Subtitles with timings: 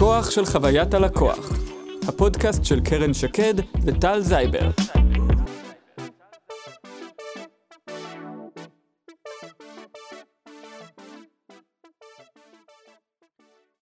[0.00, 1.52] הכוח של חוויית הלקוח,
[2.08, 3.54] הפודקאסט של קרן שקד
[3.84, 4.70] וטל זייבר.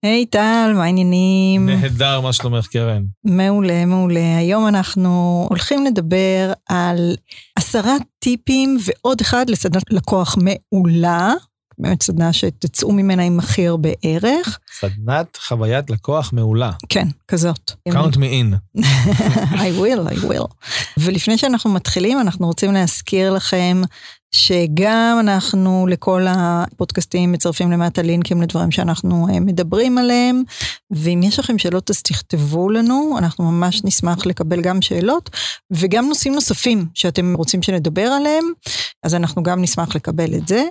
[0.04, 1.70] היי טל, מה העניינים?
[1.70, 3.04] נהדר, מה שלומך קרן?
[3.24, 4.38] מעולה, מעולה.
[4.38, 7.16] היום אנחנו הולכים לדבר על
[7.56, 11.34] עשרה טיפים ועוד אחד לסדנת לקוח מעולה.
[11.82, 14.60] באמת סדנה שתצאו ממנה עם הכי הרבה ערך.
[14.80, 16.72] סדנת חוויית לקוח מעולה.
[16.90, 17.72] כן, כזאת.
[17.90, 18.80] count me in.
[19.54, 20.48] I will, I will.
[20.98, 23.82] ולפני שאנחנו מתחילים, אנחנו רוצים להזכיר לכם
[24.36, 30.44] שגם אנחנו לכל הפודקאסטים מצרפים למטה לינקים לדברים שאנחנו אה, מדברים עליהם,
[30.92, 35.30] ואם יש לכם שאלות אז תכתבו לנו, אנחנו ממש נשמח לקבל גם שאלות,
[35.72, 38.44] וגם נושאים נוספים שאתם רוצים שנדבר עליהם,
[39.04, 40.64] אז אנחנו גם נשמח לקבל את זה,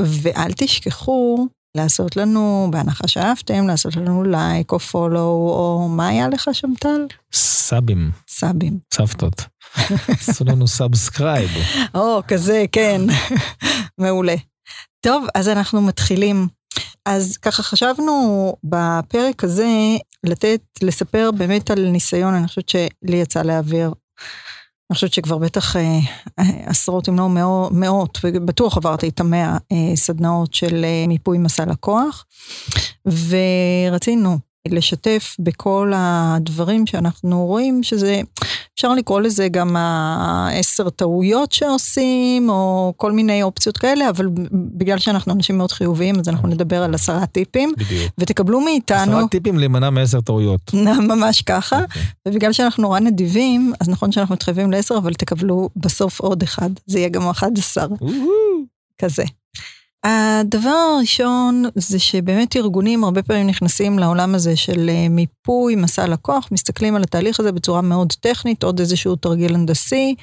[0.00, 6.50] ואל תשכחו לעשות לנו, בהנחה שאהבתם, לעשות לנו לייק או follow, או מה היה לך
[6.52, 7.06] שם טל?
[7.32, 8.10] סאבים.
[8.28, 8.78] סאבים.
[8.94, 9.42] סבתות.
[10.28, 11.50] עשו לנו subscribe.
[11.94, 13.00] או, כזה, כן.
[13.98, 14.34] מעולה.
[15.00, 16.48] טוב, אז אנחנו מתחילים.
[17.06, 19.68] אז ככה חשבנו בפרק הזה
[20.24, 23.92] לתת, לספר באמת על ניסיון, אני חושבת שלי יצא להעביר.
[24.90, 25.98] אני חושבת שכבר בטח אה,
[26.66, 31.64] עשרות אם לא מאות, מאות ובטוח עברתי את המאה אה, סדנאות של אה, מיפוי מסע
[31.64, 32.26] לקוח.
[33.06, 38.20] ורצינו לשתף בכל הדברים שאנחנו רואים שזה,
[38.80, 45.32] אפשר לקרוא לזה גם העשר טעויות שעושים, או כל מיני אופציות כאלה, אבל בגלל שאנחנו
[45.32, 47.72] אנשים מאוד חיוביים, אז אנחנו נדבר על עשרה טיפים.
[47.76, 48.12] בדיוק.
[48.18, 49.16] ותקבלו מאיתנו...
[49.16, 50.60] עשרה טיפים להימנע מעשר טעויות.
[51.10, 51.82] ממש ככה.
[51.82, 52.02] אוקיי.
[52.28, 56.70] ובגלל שאנחנו נורא נדיבים, אז נכון שאנחנו מתחייבים לעשר, אבל תקבלו בסוף עוד אחד.
[56.86, 57.86] זה יהיה גם 11.
[58.98, 59.24] כזה.
[60.04, 66.48] הדבר הראשון זה שבאמת ארגונים הרבה פעמים נכנסים לעולם הזה של אה, מיפוי מסע לקוח,
[66.52, 70.14] מסתכלים על התהליך הזה בצורה מאוד טכנית, עוד איזשהו תרגיל הנדסי,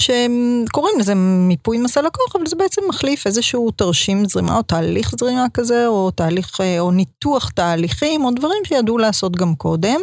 [0.00, 5.14] שהם קוראים לזה מיפוי מסע לקוח, אבל זה בעצם מחליף איזשהו תרשים זרימה או תהליך
[5.18, 10.00] זרימה כזה, או תהליך, אה, או ניתוח תהליכים, או דברים שידעו לעשות גם קודם,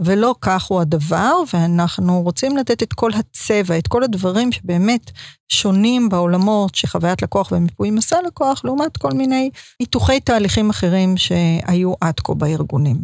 [0.00, 5.10] ולא כך הוא הדבר, ואנחנו רוצים לתת את כל הצבע, את כל הדברים שבאמת
[5.48, 12.20] שונים בעולמות שחוויית לקוח ומיפוי מסע לקוח, לעומת כל מיני ניתוחי תהליכים אחרים שהיו עד
[12.20, 12.96] כה בארגונים.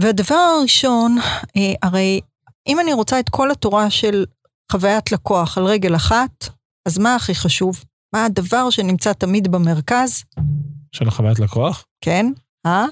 [0.00, 1.18] והדבר הראשון,
[1.56, 2.20] אה, הרי
[2.68, 4.24] אם אני רוצה את כל התורה של
[4.72, 6.48] חוויית לקוח על רגל אחת,
[6.88, 7.84] אז מה הכי חשוב?
[8.14, 10.24] מה הדבר שנמצא תמיד במרכז?
[10.92, 11.84] של חוויית לקוח?
[12.04, 12.26] כן?
[12.66, 12.84] אה?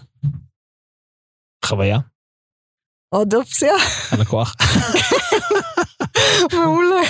[1.64, 1.98] חוויה?
[3.14, 3.72] עוד אופציה?
[4.12, 4.56] הלקוח?
[6.52, 7.08] מעולה.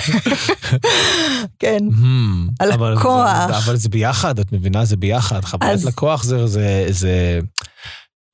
[1.59, 1.77] כן.
[1.91, 3.65] Hmm, הלקוח.
[3.65, 4.85] אבל זה ביחד, את מבינה?
[4.85, 5.45] זה ביחד.
[5.45, 7.39] חוויית לקוח זה...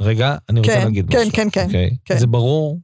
[0.01, 1.31] רגע, אני רוצה כן, להגיד כן, משהו.
[1.33, 1.97] כן, כן, אוקיי?
[2.05, 2.17] כן.
[2.17, 2.79] זה ברור,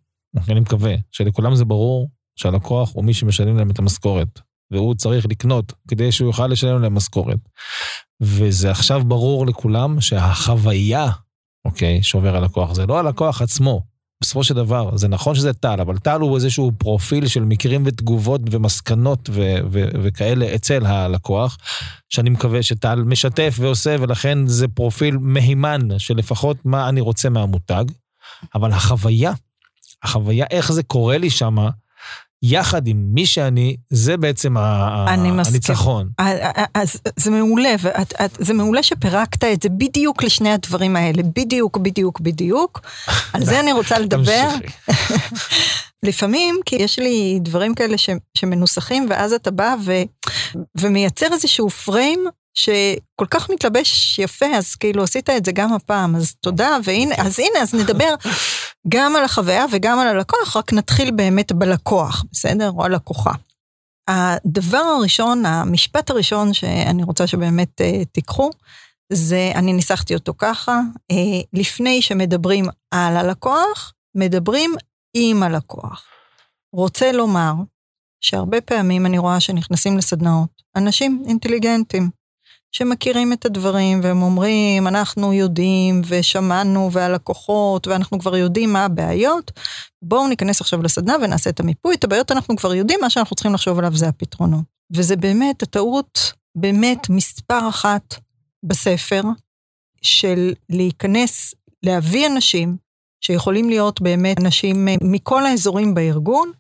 [0.50, 4.40] אני מקווה, שלכולם זה ברור שהלקוח הוא מי שמשלם להם את המשכורת,
[4.72, 7.40] והוא צריך לקנות כדי שהוא יוכל לשלם להם משכורת.
[8.22, 11.10] וזה עכשיו ברור לכולם שהחוויה,
[11.66, 13.82] אוקיי, שעובר הלקוח, זה לא הלקוח עצמו.
[14.22, 18.42] בסופו של דבר, זה נכון שזה טל, אבל טל הוא איזשהו פרופיל של מקרים ותגובות
[18.52, 21.58] ומסקנות ו- ו- וכאלה אצל הלקוח,
[22.10, 27.86] שאני מקווה שטל משתף ועושה, ולכן זה פרופיל מהימן של לפחות מה אני רוצה מהמותג.
[28.56, 29.34] אבל החוויה,
[30.04, 31.70] החוויה, איך זה קורה לי שמה,
[32.44, 34.58] יחד עם מי שאני, זה בעצם
[35.08, 35.54] אני מסכים.
[35.54, 36.10] הניצחון.
[36.74, 41.78] אז זה מעולה, ואת, את, זה מעולה שפירקת את זה בדיוק לשני הדברים האלה, בדיוק,
[41.78, 42.82] בדיוק, בדיוק.
[43.34, 44.50] על זה אני רוצה לדבר.
[46.04, 49.94] לפעמים, כי יש לי דברים כאלה ש, שמנוסחים, ואז אתה בא ו,
[50.78, 52.26] ומייצר איזשהו פריים
[52.60, 57.40] שכל כך מתלבש יפה, אז כאילו עשית את זה גם הפעם, אז תודה, והנה, אז
[57.40, 58.16] הנה, אז נדבר
[58.94, 62.72] גם על החוויה וגם על הלקוח, רק נתחיל באמת בלקוח, בסדר?
[62.72, 63.32] או הלקוחה.
[64.08, 68.50] הדבר הראשון, המשפט הראשון שאני רוצה שבאמת uh, תיקחו,
[69.14, 70.80] זה, אני ניסחתי אותו ככה,
[71.12, 71.16] uh,
[71.54, 74.76] לפני שמדברים על הלקוח, מדברים
[75.14, 76.06] עם הלקוח.
[76.76, 77.54] רוצה לומר
[78.22, 82.10] שהרבה פעמים אני רואה שנכנסים לסדנאות אנשים אינטליגנטים,
[82.72, 89.52] שמכירים את הדברים והם אומרים, אנחנו יודעים ושמענו והלקוחות ואנחנו כבר יודעים מה הבעיות,
[90.02, 93.54] בואו ניכנס עכשיו לסדנה ונעשה את המיפוי, את הבעיות אנחנו כבר יודעים, מה שאנחנו צריכים
[93.54, 94.64] לחשוב עליו זה הפתרונות.
[94.94, 98.16] וזה באמת הטעות, באמת מספר אחת
[98.64, 99.22] בספר,
[100.02, 102.78] של להיכנס, להביא אנשים
[103.22, 106.52] שיכולים להיות באמת אנשים מכל האזורים בארגון,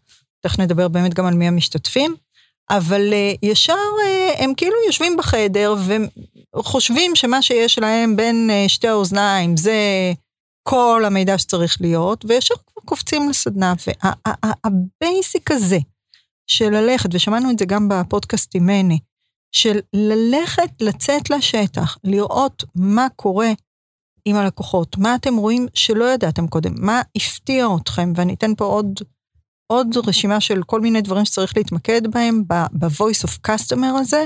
[0.41, 2.15] תכף נדבר באמת גם על מי המשתתפים,
[2.69, 5.75] אבל uh, ישר uh, הם כאילו יושבים בחדר
[6.56, 9.74] וחושבים שמה שיש להם בין uh, שתי האוזניים זה
[10.63, 12.56] כל המידע שצריך להיות, וישר
[12.86, 13.74] קופצים לסדנה.
[13.86, 15.77] והבייסיק הזה
[16.48, 19.00] של ללכת, ושמענו את זה גם בפודקאסט עם מני,
[19.51, 23.51] של ללכת, לצאת לשטח, לראות מה קורה
[24.25, 29.00] עם הלקוחות, מה אתם רואים שלא ידעתם קודם, מה הפתיע אתכם, ואני אתן פה עוד,
[29.71, 34.25] עוד רשימה של כל מיני דברים שצריך להתמקד בהם ב-voice of customer הזה.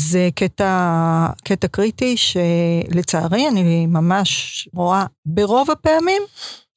[0.00, 6.22] זה קטע, קטע קריטי שלצערי אני ממש רואה ברוב הפעמים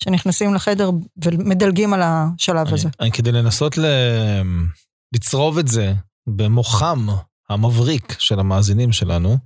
[0.04, 0.92] שנכנסים לחדר
[1.26, 2.90] ומדלגים על השלב אני, הזה.
[3.00, 3.86] אני, כדי לנסות ל...
[5.16, 5.94] לצרוב את זה
[6.28, 7.08] במוחם
[7.50, 9.38] המבריק של המאזינים שלנו,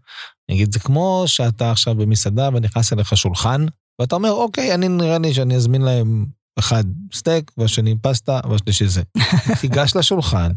[0.50, 3.66] אני אגיד, זה כמו שאתה עכשיו במסעדה ונכנס אליך שולחן,
[4.00, 6.26] ואתה אומר, אוקיי, אני נראה לי שאני אזמין להם
[6.60, 6.84] אחד
[7.14, 9.02] סטייק, והשני פסטה, והשלישי זה.
[9.62, 10.52] תיגש לשולחן,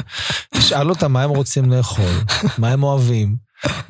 [0.54, 2.12] תשאל אותם מה הם רוצים לאכול,
[2.58, 3.36] מה הם אוהבים,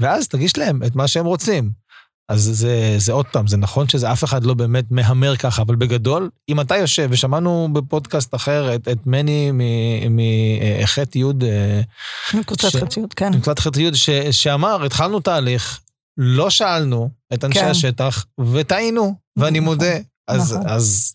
[0.00, 1.70] ואז תגיש להם את מה שהם רוצים.
[2.28, 5.76] אז זה, זה עוד פעם, זה נכון שזה אף אחד לא באמת מהמר ככה, אבל
[5.76, 9.52] בגדול, אם אתה יושב, ושמענו בפודקאסט אחר את, את מני
[10.10, 11.44] מחטא יוד...
[11.44, 11.80] אה,
[12.34, 13.28] מקבוצת חטא יוד, כן.
[13.28, 13.94] מקבוצת חטא יוד,
[14.30, 15.80] שאמר, התחלנו תהליך,
[16.16, 17.70] לא שאלנו את אנשי כן.
[17.70, 19.94] השטח, וטעינו, ואני נכון, מודה.
[20.28, 20.66] אז, נכון.
[20.68, 21.14] אז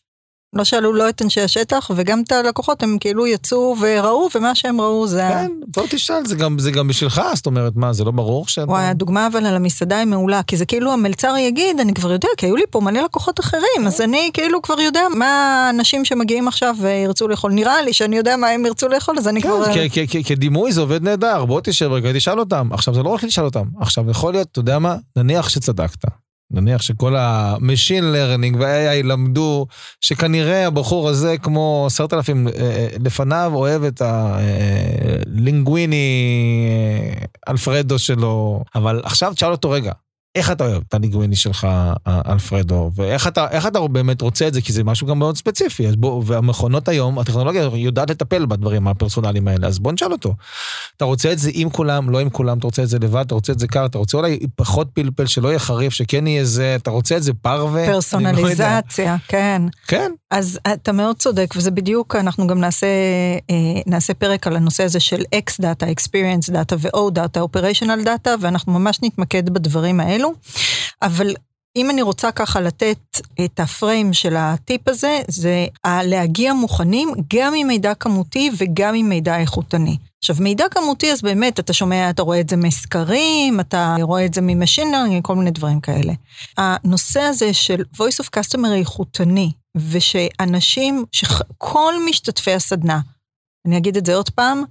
[0.56, 4.82] לא שאלו לא את אנשי השטח, וגם את הלקוחות, הם כאילו יצאו וראו, ומה שהם
[4.82, 5.28] ראו זה...
[5.30, 8.72] כן, בוא תשאל, זה גם, זה גם בשבילך, זאת אומרת, מה, זה לא ברור שאתה...
[8.72, 12.28] וואי, הדוגמה אבל על המסעדה היא מעולה, כי זה כאילו המלצר יגיד, אני כבר יודע,
[12.38, 15.26] כי היו לי פה מלא לקוחות אחרים, אז אני כאילו כבר יודע מה
[15.68, 17.52] האנשים שמגיעים עכשיו וירצו לאכול.
[17.52, 19.66] נראה לי שאני יודע מה הם ירצו לאכול, אז אני כן, כבר...
[20.12, 22.70] כן, כדימוי זה עובד נהדר, בוא תשב רגע, תשאל אותם.
[22.72, 26.25] עכשיו, זה לא רק לשאל אותם, עכשיו, יכול להיות, אתה יודע מה, נניח שצדקת.
[26.52, 29.68] נניח שכל ה-machine learning וה-AI למדו
[30.02, 34.02] שכנראה הבחור הזה כמו עשרת אלפים אה, אה, לפניו אוהב את
[35.26, 35.96] הלינגוויני
[36.70, 39.92] אה, אלפרדו שלו, אבל עכשיו תשאל אותו רגע,
[40.36, 41.68] איך אתה אוהב את הניגוויני שלך,
[42.08, 45.88] אלפרדו, ואיך אתה, אתה באמת רוצה את זה, כי זה משהו גם מאוד ספציפי.
[45.88, 50.34] אז בוא, והמכונות היום, הטכנולוגיה יודעת לטפל בדברים הפרסונליים האלה, אז בוא נשאל אותו.
[50.98, 53.36] אתה רוצה את זה עם כולם, לא עם כולם, אתה רוצה את זה לבד, אתה
[53.36, 56.76] רוצה את זה קר, אתה רוצה אולי פחות פלפל, שלא יהיה חריף, שכן יהיה זה,
[56.76, 57.88] אתה רוצה את זה פרווה?
[57.88, 59.62] לא פרסונליזציה, לא כן.
[59.88, 60.12] כן.
[60.32, 62.88] אז אתה מאוד צודק, וזה בדיוק, אנחנו גם נעשה,
[63.50, 68.30] אה, נעשה פרק על הנושא הזה של X Data, Experience Data ו-O Data, Operational Data,
[68.42, 70.25] ואנחנו ממש נתמקד בדברים האלו.
[71.02, 71.36] אבל
[71.76, 72.98] אם אני רוצה ככה לתת
[73.46, 79.10] את ה frame של הטיפ הזה, זה להגיע מוכנים גם עם מידע כמותי וגם עם
[79.10, 79.98] מידע איכותני.
[80.20, 84.34] עכשיו, מידע כמותי, אז באמת, אתה שומע, אתה רואה את זה מסקרים, אתה רואה את
[84.34, 86.14] זה מ machine learning, כל מיני דברים כאלה.
[86.58, 93.00] הנושא הזה של voice of customer איכותני, ושאנשים, שכל משתתפי הסדנה,
[93.68, 94.64] אני אגיד את זה עוד פעם,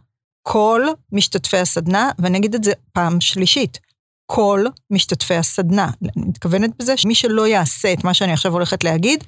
[0.43, 3.79] כל משתתפי הסדנה, ואני אגיד את זה פעם שלישית,
[4.27, 5.91] כל משתתפי הסדנה.
[6.03, 9.25] אני מתכוונת בזה שמי שלא יעשה את מה שאני עכשיו הולכת להגיד,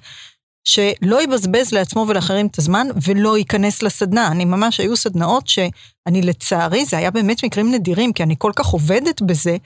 [0.68, 4.28] שלא יבזבז לעצמו ולאחרים את הזמן ולא ייכנס לסדנה.
[4.28, 8.66] אני ממש, היו סדנאות שאני לצערי, זה היה באמת מקרים נדירים, כי אני כל כך
[8.66, 9.56] עובדת בזה,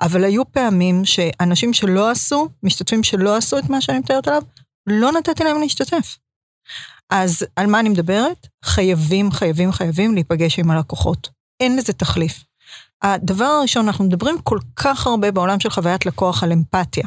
[0.00, 4.42] אבל היו פעמים שאנשים שלא עשו, משתתפים שלא עשו את מה שאני מתארת עליו,
[4.86, 6.16] לא נתתי להם להשתתף.
[7.10, 8.46] אז על מה אני מדברת?
[8.64, 11.28] חייבים, חייבים, חייבים להיפגש עם הלקוחות.
[11.60, 12.44] אין לזה תחליף.
[13.02, 17.04] הדבר הראשון, אנחנו מדברים כל כך הרבה בעולם של חוויית לקוח על אמפתיה.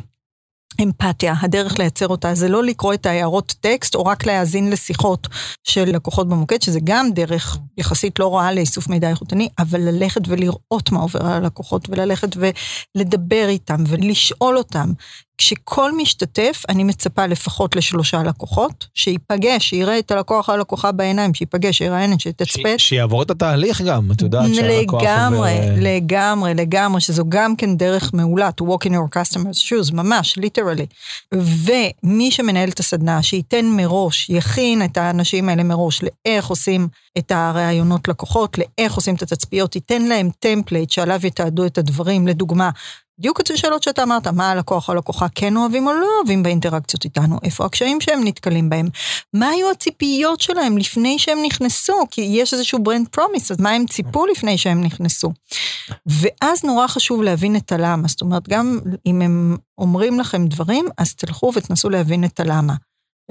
[0.81, 5.27] אמפתיה, הדרך לייצר אותה זה לא לקרוא את ההערות טקסט או רק להאזין לשיחות
[5.63, 10.91] של לקוחות במוקד, שזה גם דרך יחסית לא רעה לאיסוף מידע איכותני, אבל ללכת ולראות
[10.91, 12.35] מה עובר על הלקוחות וללכת
[12.95, 14.91] ולדבר איתם ולשאול אותם.
[15.37, 21.77] כשכל משתתף, אני מצפה לפחות לשלושה לקוחות, שיפגש, שיראה את הלקוח או הלקוחה בעיניים, שיפגש,
[21.77, 22.75] שיראיין, שיתצפת.
[22.77, 25.13] שיעבור את התהליך גם, את יודעת שהלקוח עובר...
[25.13, 30.37] לגמרי, לגמרי, לגמרי, שזו גם כן דרך מעולה, to walk in your customers shoes, ממש,
[30.37, 30.85] literally.
[31.33, 36.87] ומי שמנהל את הסדנה, שייתן מראש, יכין את האנשים האלה מראש, לאיך עושים
[37.17, 42.69] את הראיונות לקוחות, לאיך עושים את התצפיות, ייתן להם template שעליו יתעדו את הדברים, לדוגמה,
[43.23, 47.05] בדיוק את השאלות שאתה אמרת, מה הלקוח או הלקוחה כן אוהבים או לא אוהבים באינטראקציות
[47.05, 48.87] איתנו, איפה הקשיים שהם נתקלים בהם,
[49.33, 53.85] מה היו הציפיות שלהם לפני שהם נכנסו, כי יש איזשהו brand promise, אז מה הם
[53.85, 55.31] ציפו לפני שהם נכנסו.
[56.05, 61.15] ואז נורא חשוב להבין את הלמה, זאת אומרת, גם אם הם אומרים לכם דברים, אז
[61.15, 62.73] תלכו ותנסו להבין את הלמה.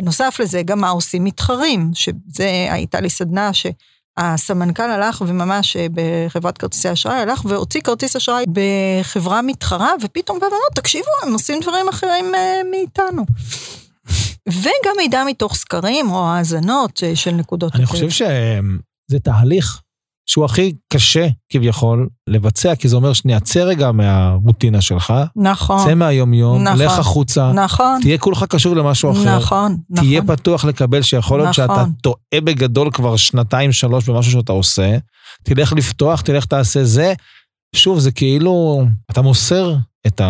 [0.01, 3.67] בנוסף לזה, גם מה עושים מתחרים, שזה הייתה לי סדנה ש...
[4.17, 10.45] הסמנכ"ל הלך וממש אה, בחברת כרטיסי אשראי הלך והוציא כרטיס אשראי בחברה מתחרה ופתאום בא
[10.45, 13.25] ואמר תקשיבו הם עושים דברים אחרים אה, מאיתנו.
[14.49, 17.75] וגם מידע מתוך סקרים או האזנות אה, של נקודות.
[17.75, 19.81] אני חושב שזה תהליך
[20.27, 25.95] שהוא הכי קשה כביכול לבצע, כי זה אומר שנייה, צא רגע מהרוטינה שלך, נכון, צא
[25.95, 26.79] מהיום-יום, נכון.
[26.81, 29.37] לך החוצה, נכון, תהיה כולך קשור למשהו אחר.
[29.39, 30.37] נכון, תהיה נכון.
[30.37, 31.65] פתוח לקבל שיכול להיות נכון.
[31.77, 34.97] שאתה טועה בגדול כבר שנתיים, שלוש במשהו שאתה עושה.
[35.43, 37.15] תלך לפתוח, תלך תעשה זה.
[37.77, 39.75] שוב, זה כאילו, אתה מוסר
[40.07, 40.21] את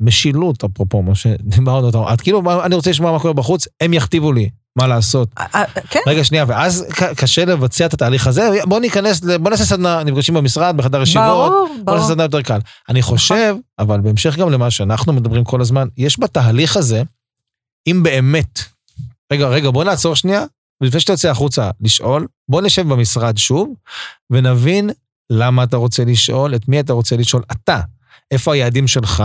[0.00, 4.32] המשילות, אפרופו מה שדיברנו, אתה- את כאילו, אני רוצה לשמוע מה קורה בחוץ, הם יכתיבו
[4.32, 5.28] לי מה לעשות.
[5.38, 9.64] אה, אה, כן, רגע, שנייה, ואז קשה לבצע את התהליך הזה, בוא ניכנס, בוא נעשה
[9.64, 11.98] סדנה, נפגשים במשרד, בחדר ישיבות, ברור, בוא ברור.
[11.98, 12.58] נעשה סדנה יותר קל.
[12.88, 17.02] אני חושב, אבל בהמשך גם למה שאנחנו מדברים כל הזמן, יש בתהליך הזה,
[17.86, 18.60] אם באמת,
[19.32, 20.44] רגע, רגע, בוא נעצור שנייה,
[20.80, 23.74] ולפני שאתה יוצא החוצה לשאול, בוא נשב במשרד שוב,
[24.30, 24.90] ונבין
[25.30, 27.80] למה אתה רוצה לשאול, את מי אתה רוצה לשאול, אתה.
[28.30, 29.24] איפה היעדים שלך,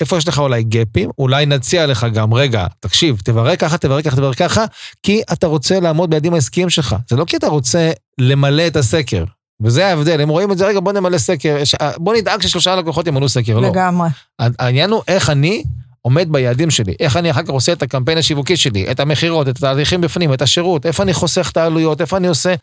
[0.00, 4.16] איפה יש לך אולי גפים, אולי נציע לך גם, רגע, תקשיב, תברר ככה, תברר ככה,
[4.16, 4.64] תברר ככה,
[5.02, 6.96] כי אתה רוצה לעמוד ביעדים העסקיים שלך.
[7.10, 7.90] זה לא כי אתה רוצה
[8.20, 9.24] למלא את הסקר.
[9.62, 13.06] וזה ההבדל, הם רואים את זה, רגע, בוא נמלא סקר, יש- בוא נדאג ששלושה לקוחות
[13.06, 13.68] ימלאו סקר, לא.
[13.68, 14.08] לגמרי.
[14.38, 15.64] העניין הוא איך אני
[16.02, 19.56] עומד ביעדים שלי, איך אני אחר כך עושה את הקמפיין השיווקי שלי, את המכירות, את
[19.56, 22.54] התהליכים בפנים, את השירות, איפה אני חוסך את העלויות, איפה אני עושה...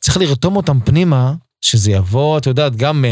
[0.00, 3.04] צריך לרתום אותם פנימה, שזה יבוא, את יודעת, גם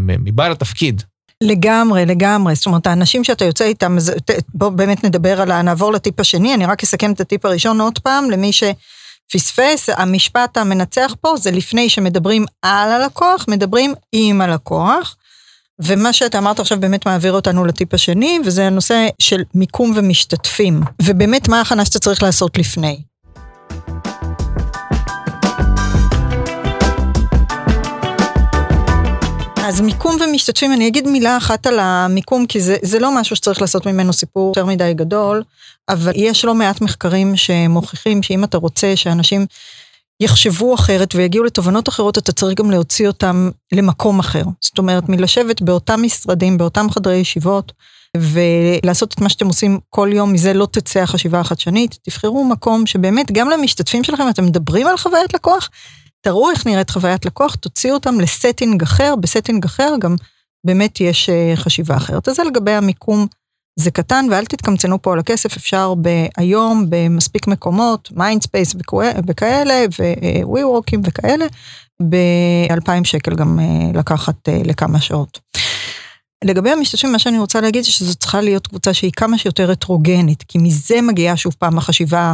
[0.00, 1.02] מבעל התפקיד.
[1.44, 2.54] לגמרי, לגמרי.
[2.54, 5.62] זאת אומרת, האנשים שאתה יוצא איתם, אז ת- בוא באמת נדבר על ה...
[5.62, 11.14] נעבור לטיפ השני, אני רק אסכם את הטיפ הראשון עוד פעם, למי שפספס, המשפט המנצח
[11.20, 15.16] פה זה לפני שמדברים על הלקוח, מדברים עם הלקוח.
[15.82, 20.80] ומה שאתה אמרת עכשיו באמת מעביר אותנו לטיפ השני, וזה הנושא של מיקום ומשתתפים.
[21.02, 23.02] ובאמת, מה ההכנה שאתה צריך לעשות לפני?
[29.64, 33.60] אז מיקום ומשתתפים, אני אגיד מילה אחת על המיקום, כי זה, זה לא משהו שצריך
[33.60, 35.42] לעשות ממנו סיפור יותר מדי גדול,
[35.88, 39.46] אבל יש לא מעט מחקרים שמוכיחים שאם אתה רוצה שאנשים
[40.20, 44.42] יחשבו אחרת ויגיעו לתובנות אחרות, אתה צריך גם להוציא אותם למקום אחר.
[44.60, 47.72] זאת אומרת, מלשבת באותם משרדים, באותם חדרי ישיבות,
[48.16, 51.98] ולעשות את מה שאתם עושים כל יום, מזה לא תצא החשיבה החדשנית.
[52.02, 55.70] תבחרו מקום שבאמת גם למשתתפים שלכם, אתם מדברים על חוויית לקוח,
[56.24, 60.16] תראו איך נראית חוויית לקוח, תוציאו אותם ל setting אחר, ב setting אחר גם
[60.66, 62.28] באמת יש אה, חשיבה אחרת.
[62.28, 63.26] אז זה לגבי המיקום,
[63.78, 65.94] זה קטן, ואל תתקמצנו פה על הכסף, אפשר
[66.36, 68.74] היום במספיק מקומות, Mindspace
[69.26, 69.84] וכאלה,
[70.42, 71.46] ו WeWork ים וכאלה,
[72.08, 75.38] ב-2,000 שקל גם אה, לקחת אה, לכמה שעות.
[76.44, 80.44] לגבי המשתתפים, מה שאני רוצה להגיד זה שזו צריכה להיות קבוצה שהיא כמה שיותר הטרוגנית,
[80.48, 82.32] כי מזה מגיעה שוב פעם החשיבה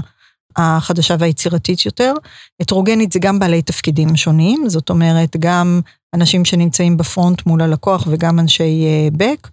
[0.57, 2.15] החדשה והיצירתית יותר.
[2.61, 5.81] הטרוגנית זה גם בעלי תפקידים שונים, זאת אומרת, גם
[6.15, 9.49] אנשים שנמצאים בפרונט מול הלקוח וגם אנשי בק.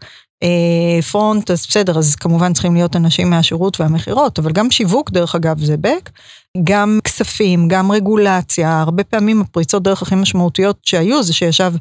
[1.11, 5.59] פרונט, אז בסדר, אז כמובן צריכים להיות אנשים מהשירות והמכירות, אבל גם שיווק, דרך אגב,
[5.63, 6.09] זה בק.
[6.63, 11.73] גם כספים, גם רגולציה, הרבה פעמים הפריצות דרך הכי משמעותיות שהיו, זה שישב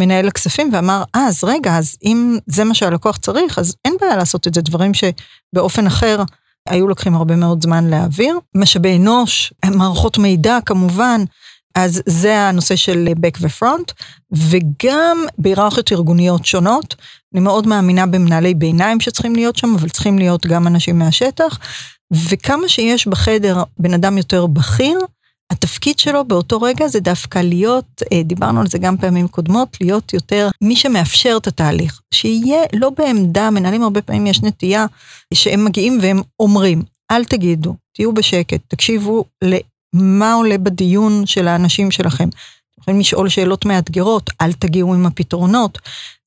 [0.00, 4.16] מנהל הכספים ואמר, אה, אז רגע, אז אם זה מה שהלקוח צריך, אז אין בעיה
[4.16, 6.22] לעשות את זה, דברים שבאופן אחר
[6.68, 8.38] היו לוקחים הרבה מאוד זמן להעביר.
[8.54, 11.20] משאבי אנוש, מערכות מידע כמובן,
[11.74, 13.92] אז זה הנושא של back ופרונט,
[14.32, 16.94] וגם בהיררכיות ארגוניות שונות.
[17.34, 21.58] אני מאוד מאמינה במנהלי ביניים שצריכים להיות שם, אבל צריכים להיות גם אנשים מהשטח.
[22.28, 24.98] וכמה שיש בחדר בן אדם יותר בכיר,
[25.50, 30.48] התפקיד שלו באותו רגע זה דווקא להיות, דיברנו על זה גם פעמים קודמות, להיות יותר
[30.60, 32.00] מי שמאפשר את התהליך.
[32.14, 34.86] שיהיה לא בעמדה, מנהלים הרבה פעמים יש נטייה
[35.34, 42.28] שהם מגיעים והם אומרים, אל תגידו, תהיו בשקט, תקשיבו למה עולה בדיון של האנשים שלכם.
[42.28, 45.78] אתם יכולים לשאול שאלות מאתגרות, אל תגיעו עם הפתרונות.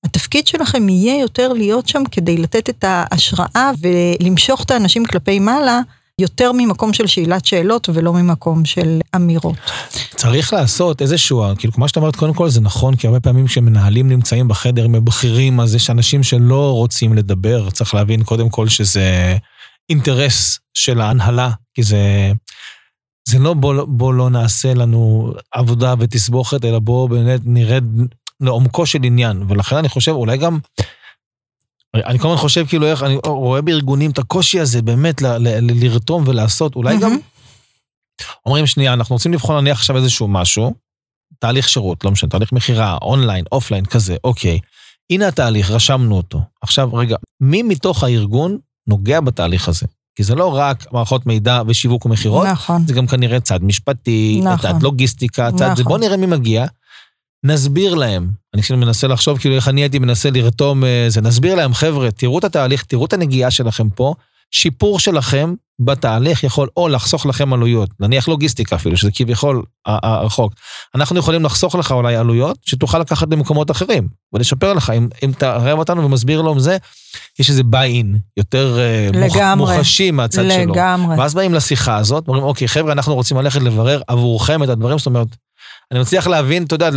[0.03, 5.81] התפקיד שלכם יהיה יותר להיות שם כדי לתת את ההשראה ולמשוך את האנשים כלפי מעלה.
[6.21, 9.55] יותר ממקום של שאלת שאלות ולא ממקום של אמירות.
[10.15, 14.09] צריך לעשות איזשהו, כאילו כמו שאת אומרת, קודם כל זה נכון, כי הרבה פעמים כשמנהלים
[14.09, 19.37] נמצאים בחדר עם בכירים, אז יש אנשים שלא רוצים לדבר, צריך להבין קודם כל שזה
[19.89, 22.31] אינטרס של ההנהלה, כי זה,
[23.29, 27.83] זה לא בוא, בוא לא נעשה לנו עבודה ותסבוכת, אלא בוא באמת נרד
[28.41, 30.59] לעומקו של עניין, ולכן אני חושב, אולי גם...
[32.05, 35.59] אני כל הזמן חושב כאילו איך, אני רואה בארגונים את הקושי הזה באמת ל- ל-
[35.71, 37.17] ל- לרתום ולעשות, אולי גם
[38.45, 40.73] אומרים שנייה, אנחנו רוצים לבחון נניח עכשיו איזשהו משהו,
[41.39, 44.59] תהליך שירות, לא משנה, תהליך מכירה, online, offline, כזה, אוקיי.
[45.09, 46.41] הנה התהליך, רשמנו אותו.
[46.61, 49.85] עכשיו, רגע, מי מתוך הארגון נוגע בתהליך הזה?
[50.15, 52.87] כי זה לא רק מערכות מידע ושיווק ומכירות, נכון.
[52.87, 54.71] זה גם כנראה צד משפטי, נכון.
[54.71, 55.83] צד לוגיסטיקה, צד זה, נכון.
[55.83, 56.65] בוא נראה מי מגיע,
[57.47, 58.29] נסביר להם.
[58.53, 62.11] אני כאילו מנסה לחשוב כאילו איך אני הייתי מנסה לרתום אה, זה, נסביר להם, חבר'ה,
[62.11, 64.13] תראו את התהליך, תראו את הנגיעה שלכם פה,
[64.51, 70.53] שיפור שלכם בתהליך יכול או לחסוך לכם עלויות, נניח לוגיסטיקה אפילו, שזה כביכול הרחוק.
[70.95, 75.79] אנחנו יכולים לחסוך לך אולי עלויות שתוכל לקחת למקומות אחרים, ולשפר לך, אם, אם תערב
[75.79, 76.77] אותנו ומסביר לו זה,
[77.39, 80.63] יש איזה ביי-אין יותר אה, לגמרי, מוחשי מהצד לגמרי.
[80.63, 80.73] שלו.
[80.73, 81.17] לגמרי.
[81.17, 85.07] ואז באים לשיחה הזאת, אומרים, אוקיי, חבר'ה, אנחנו רוצים ללכת לברר עבורכם את הדברים, זאת
[85.07, 85.27] אומרת,
[85.91, 86.89] אני מצליח להבין, אתה יודע,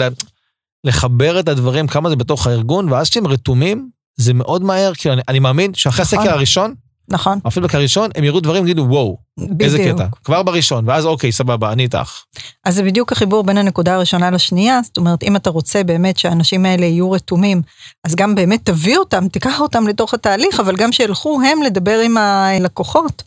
[0.85, 5.23] לחבר את הדברים, כמה זה בתוך הארגון, ואז כשהם רתומים, זה מאוד מהר, כי אני,
[5.29, 6.19] אני מאמין שאחרי נכון.
[6.19, 6.75] הסקר הראשון,
[7.11, 7.39] נכון.
[7.45, 9.61] הפידבק הראשון, הם יראו דברים ויגידו, וואו, בדיוק.
[9.61, 10.07] איזה קטע.
[10.25, 12.23] כבר בראשון, ואז אוקיי, סבבה, אני איתך.
[12.65, 16.67] אז זה בדיוק החיבור בין הנקודה הראשונה לשנייה, זאת אומרת, אם אתה רוצה באמת שהאנשים
[16.67, 17.63] האלה יהיו רתומים,
[18.05, 22.17] אז גם באמת תביא אותם, תיקח אותם לתוך התהליך, אבל גם שילכו הם לדבר עם
[22.17, 23.23] הלקוחות.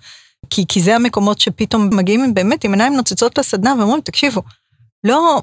[0.50, 4.42] כי, כי זה המקומות שפתאום מגיעים באמת עם עיניים נוצצות לסדנה ואומרים, תקשיבו,
[5.04, 5.42] לא,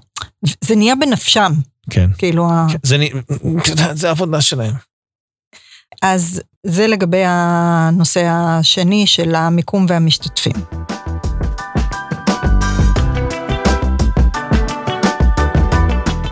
[0.60, 1.52] זה נהיה בנפשם.
[1.90, 2.10] כן.
[2.18, 4.74] כאילו, כן, זה, זה עבודה שלהם.
[6.02, 10.52] אז זה לגבי הנושא השני של המיקום והמשתתפים.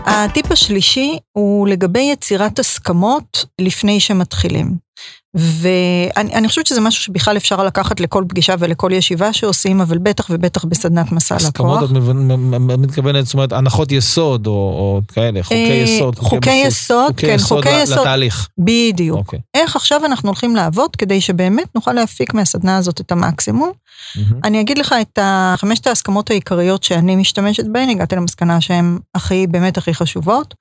[0.05, 4.88] הטיפ השלישי הוא לגבי יצירת הסכמות לפני שמתחילים.
[5.35, 10.65] ואני חושבת שזה משהו שבכלל אפשר לקחת לכל פגישה ולכל ישיבה שעושים, אבל בטח ובטח
[10.65, 11.81] בסדנת מסע לקוח.
[11.83, 11.83] הסכמות,
[12.73, 16.15] את מתכוונת, זאת אומרת, הנחות יסוד או, כאלה, חוקי אה, יסוד.
[16.15, 17.97] חוקי, יסוד, כן, חוקי יסוד.
[17.97, 18.47] לתהליך.
[18.57, 19.17] בדיוק.
[19.17, 19.39] אוקיי.
[19.53, 23.71] איך עכשיו אנחנו הולכים לעבוד כדי שבאמת נוכל להפיק מהסדנה הזאת את המקסימום.
[24.43, 25.19] אני אגיד לך את
[25.57, 30.53] חמשת ההסכמות העיקריות שאני משתמשת בהן, הגעתי למסקנה שהן הכי, באמת הכי חשובות.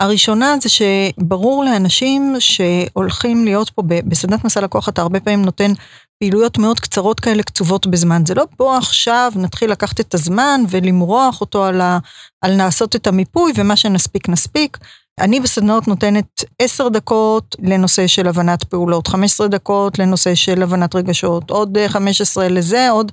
[0.00, 5.72] הראשונה זה שברור לאנשים שהולכים להיות פה בסדנת מסע לקוח, אתה הרבה פעמים נותן
[6.18, 8.26] פעילויות מאוד קצרות כאלה, קצובות בזמן.
[8.26, 11.98] זה לא בוא עכשיו נתחיל לקחת את הזמן ולמרוח אותו על, ה,
[12.42, 14.78] על לעשות את המיפוי ומה שנספיק נספיק.
[15.20, 21.50] אני בסדנאות נותנת 10 דקות לנושא של הבנת פעולות, 15 דקות לנושא של הבנת רגשות,
[21.50, 23.12] עוד 15 לזה, עוד...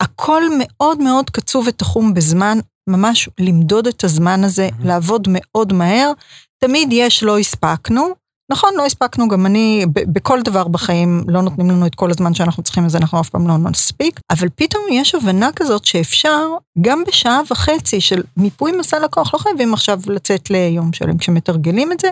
[0.00, 2.58] הכל מאוד מאוד קצוב ותחום בזמן.
[2.88, 4.86] ממש למדוד את הזמן הזה, mm-hmm.
[4.86, 6.12] לעבוד מאוד מהר.
[6.58, 8.14] תמיד יש לא הספקנו.
[8.50, 12.62] נכון, לא הספקנו, גם אני, בכל דבר בחיים לא נותנים לנו את כל הזמן שאנחנו
[12.62, 16.48] צריכים, אז אנחנו אף פעם לא נספיק, אבל פתאום יש הבנה כזאת שאפשר,
[16.80, 22.00] גם בשעה וחצי של מיפוי מסע לקוח, לא חייבים עכשיו לצאת ליום שלם כשמתרגלים את
[22.00, 22.08] זה,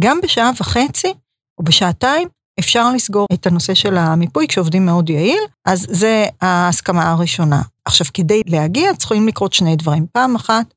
[0.00, 1.12] גם בשעה וחצי
[1.58, 7.62] או בשעתיים אפשר לסגור את הנושא של המיפוי כשעובדים מאוד יעיל, אז זה ההסכמה הראשונה.
[7.86, 10.06] עכשיו, כדי להגיע צריכים לקרות שני דברים.
[10.12, 10.74] פעם אחת,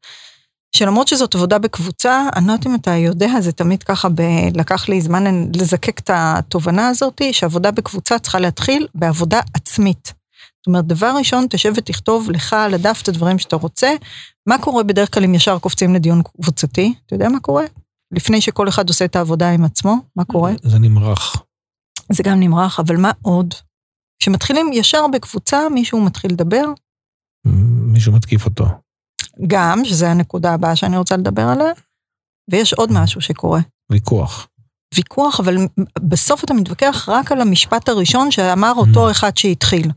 [0.76, 4.22] שלמרות שזאת עבודה בקבוצה, אני לא יודעת אם אתה יודע, זה תמיד ככה, ב...
[4.56, 5.24] לקח לי זמן
[5.56, 10.14] לזקק את התובנה הזאת, שעבודה בקבוצה צריכה להתחיל בעבודה עצמית.
[10.60, 13.92] זאת אומרת, דבר ראשון, תשב ותכתוב לך על הדף את הדברים שאתה רוצה.
[14.48, 16.94] מה קורה בדרך כלל אם ישר קופצים לדיון קבוצתי?
[17.06, 17.66] אתה יודע מה קורה?
[18.12, 20.52] לפני שכל אחד עושה את העבודה עם עצמו, מה קורה?
[20.64, 21.36] זה נמרח.
[22.12, 23.54] זה גם נמרח, אבל מה עוד?
[24.20, 26.66] כשמתחילים ישר בקבוצה, מישהו מתחיל לדבר.
[27.46, 28.66] מישהו מתקיף אותו.
[29.48, 31.72] גם, שזה הנקודה הבאה שאני רוצה לדבר עליה,
[32.52, 33.60] ויש עוד משהו שקורה.
[33.92, 34.48] ויכוח.
[34.96, 35.58] ויכוח, אבל
[36.00, 39.92] בסוף אתה מתווכח רק על המשפט הראשון שאמר אותו אחד שהתחיל.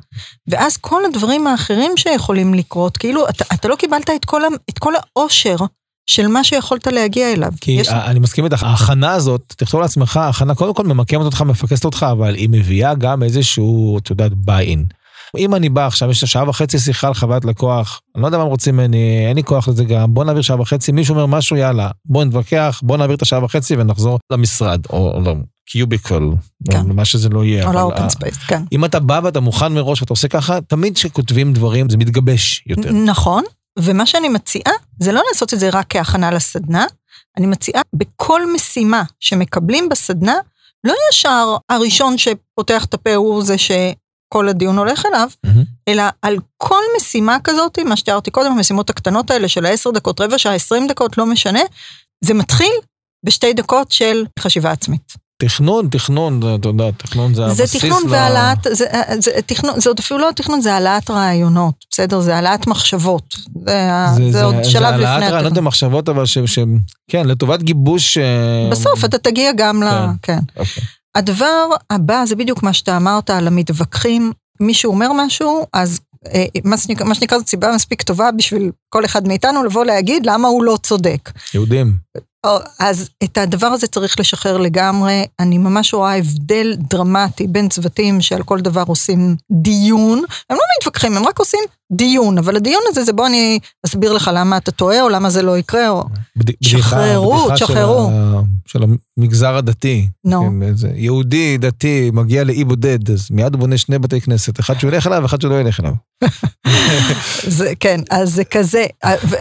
[0.48, 4.92] ואז כל הדברים האחרים שיכולים לקרות, כאילו, אתה, אתה לא קיבלת את כל, את כל
[4.96, 5.56] העושר
[6.06, 7.52] של מה שיכולת להגיע אליו.
[7.60, 7.88] כי יש...
[7.88, 12.34] אני מסכים איתך, ההכנה הזאת, תכתוב לעצמך, ההכנה קודם כל ממקמת אותך, מפקסת אותך, אבל
[12.34, 14.86] היא מביאה גם איזשהו, את יודעת, buy-in.
[15.38, 18.44] אם אני בא עכשיו, יש שעה וחצי שיחה על חוויית לקוח, אני לא יודע מה
[18.44, 21.90] רוצים ממני, אין לי כוח לזה גם, בוא נעביר שעה וחצי, מישהו אומר משהו, יאללה,
[22.04, 26.22] בוא נתווכח, בוא נעביר את השעה וחצי ונחזור למשרד, או ל cubicle,
[26.70, 26.90] כן.
[26.90, 27.68] או מה שזה לא יהיה.
[27.68, 28.62] או ל open space, כן.
[28.72, 32.92] אם אתה בא ואתה מוכן מראש ואתה עושה ככה, תמיד כשכותבים דברים זה מתגבש יותר.
[32.92, 33.44] נכון,
[33.78, 36.86] ומה שאני מציעה, זה לא לעשות את זה רק כהכנה לסדנה,
[37.38, 40.34] אני מציעה בכל משימה שמקבלים בסדנה,
[40.84, 43.58] לא ישר הראשון שפותח את הפה הוא זה
[44.32, 45.88] שכל הדיון הולך אליו, mm-hmm.
[45.88, 50.38] אלא על כל משימה כזאת, מה שתיארתי קודם, המשימות הקטנות האלה של העשר דקות, רבע
[50.38, 51.60] שעה, עשרים דקות, לא משנה,
[52.24, 52.72] זה מתחיל
[53.24, 55.12] בשתי דקות של חשיבה עצמית.
[55.42, 57.72] תכנון, תכנון, אתה יודע, תכנון זה הבסיס.
[57.72, 58.86] זה תכנון והעלאת, זה,
[59.18, 62.20] זה, תכנון, זה עוד אפילו לא תכנון, זה העלאת רעיונות, בסדר?
[62.20, 63.34] זה העלאת מחשבות.
[63.66, 65.02] זה, זה, זה עוד זה, שלב לפני.
[65.02, 66.58] זה העלאת רעיונות ומחשבות, אבל ש, ש...
[67.10, 68.18] כן, לטובת גיבוש...
[68.18, 70.08] אה, בסוף אתה תגיע גם כן, ל...
[70.22, 70.38] כן.
[70.56, 70.82] אוקיי.
[71.14, 74.32] הדבר הבא זה בדיוק מה שאתה אמרת על המתווכחים.
[74.60, 76.00] מישהו אומר משהו, אז
[76.34, 80.26] אה, מה שנקרא, מה שנקרא זאת סיבה מספיק טובה בשביל כל אחד מאיתנו לבוא להגיד
[80.26, 81.30] למה הוא לא צודק.
[81.54, 81.96] יהודים.
[82.78, 85.24] אז את הדבר הזה צריך לשחרר לגמרי.
[85.40, 90.18] אני ממש רואה הבדל דרמטי בין צוותים שעל כל דבר עושים דיון.
[90.50, 91.60] הם לא מתווכחים, הם רק עושים
[91.92, 95.42] דיון, אבל הדיון הזה זה בוא אני אסביר לך למה אתה טועה, או למה זה
[95.42, 96.04] לא יקרה, או
[96.62, 98.10] שחררו, תשחררו.
[98.66, 98.82] של
[99.18, 100.08] המגזר הדתי.
[100.24, 100.42] נו.
[100.42, 104.80] כן, איזה יהודי דתי מגיע לאי בודד, אז מיד הוא בונה שני בתי כנסת, אחד
[104.80, 105.92] שהוא ילך אליו ואחד שלא ילך אליו.
[107.58, 108.84] זה, כן, אז זה כזה,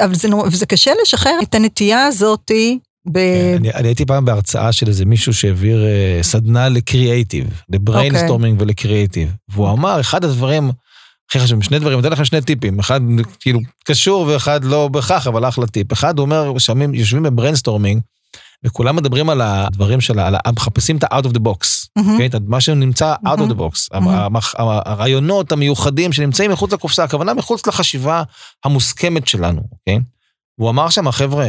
[0.06, 2.80] אבל זה, וזה קשה לשחרר את הנטייה הזאתי
[3.12, 3.18] ב...
[3.58, 9.30] אני, אני הייתי פעם בהרצאה של איזה מישהו שהעביר אה, סדנה לקריאייטיב, ל brainstorming ולקריאייטיב.
[9.50, 10.72] והוא אמר, אחד הדברים
[11.30, 13.02] הכי חשובים, שני דברים, אני אתן לכם שני טיפים, אחד
[13.40, 15.94] כאילו קשור ואחד לא בהכרח, אבל אחלה טיפ.
[15.94, 18.02] אחד, הוא אומר, שמים, יושבים ב brainstorming,
[18.66, 21.68] וכולם מדברים על הדברים של, ה- מחפשים את ה-out of the box.
[21.96, 22.18] מהמם.
[22.18, 24.08] כן, את מה שנמצא out of the box, מהמם.
[24.10, 28.24] המח- הרעיונות המיוחדים שנמצאים מחוץ לקופסה, הכוונה מחוץ לחשיבה
[28.66, 30.02] המוסכמת שלנו, כן?
[30.60, 31.48] והוא אמר שם, חבר'ה,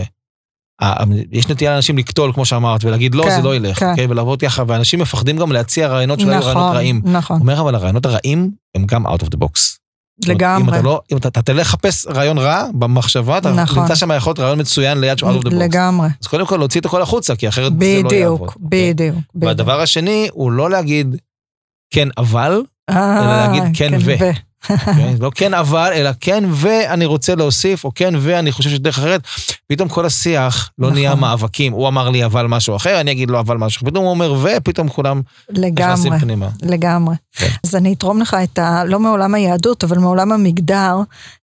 [1.31, 3.97] יש נטייה לאנשים לקטול, כמו שאמרת, ולהגיד, לא, כן, זה לא ילך, כן.
[3.97, 7.03] כן, ולעבוד יחד, ואנשים מפחדים גם להציע רעיונות שלא יהיו רעיונות רעים.
[7.05, 9.79] נכון, הוא אומר, אבל הרעיונות הרעים הם גם out of the box.
[10.29, 13.83] אומרת, אם לגמרי, אתה לא, אם אתה, אתה תלך לחפש רעיון רע במחשבה, אתה נכון.
[13.83, 15.55] נמצא שם יכול להיות רעיון מצוין ליד out of the box.
[15.55, 18.07] לגמרי, אז קודם כל להוציא את הכל החוצה, כי אחרת זה לא יעבוד.
[18.07, 18.93] בדיוק, אוקיי?
[18.93, 19.17] בדיוק.
[19.35, 19.49] בדיוק.
[19.49, 21.17] והדבר השני הוא לא להגיד
[21.91, 24.15] כן אבל, אלא להגיד כן ו.
[24.69, 25.15] כן?
[25.21, 29.21] לא כן אבל, אלא כן ואני רוצה להוסיף, או כן ואני חושב שיש דרך אחרת.
[29.69, 30.99] פתאום כל השיח לא נכון.
[30.99, 31.73] נהיה מאבקים.
[31.73, 33.91] הוא אמר לי אבל משהו אחר, אני אגיד לו אבל משהו אחר.
[33.91, 36.49] פתאום הוא אומר ופתאום כולם נכנסים פנימה.
[36.63, 37.15] לגמרי.
[37.33, 37.47] כן.
[37.65, 38.85] אז אני אתרום לך את ה...
[38.85, 40.97] לא מעולם היהדות, אבל מעולם המגדר.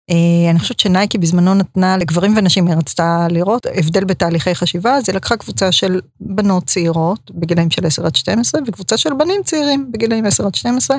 [0.10, 5.04] אה, אני חושבת שנייקי בזמנו נתנה לגברים ונשים, היא רצתה לראות הבדל בתהליכי חשיבה, אז
[5.08, 9.92] היא לקחה קבוצה של בנות צעירות בגילאים של 10 עד 12, וקבוצה של בנים צעירים
[9.92, 10.98] בגילאים 10 עד 12.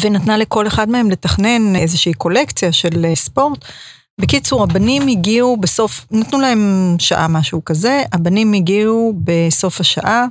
[0.00, 3.64] ונתנה לכל אחד מהם לתכנן איזושהי קולקציה של אה, ספורט.
[4.20, 10.26] בקיצור, הבנים הגיעו בסוף, נתנו להם שעה משהו כזה, הבנים הגיעו בסוף השעה,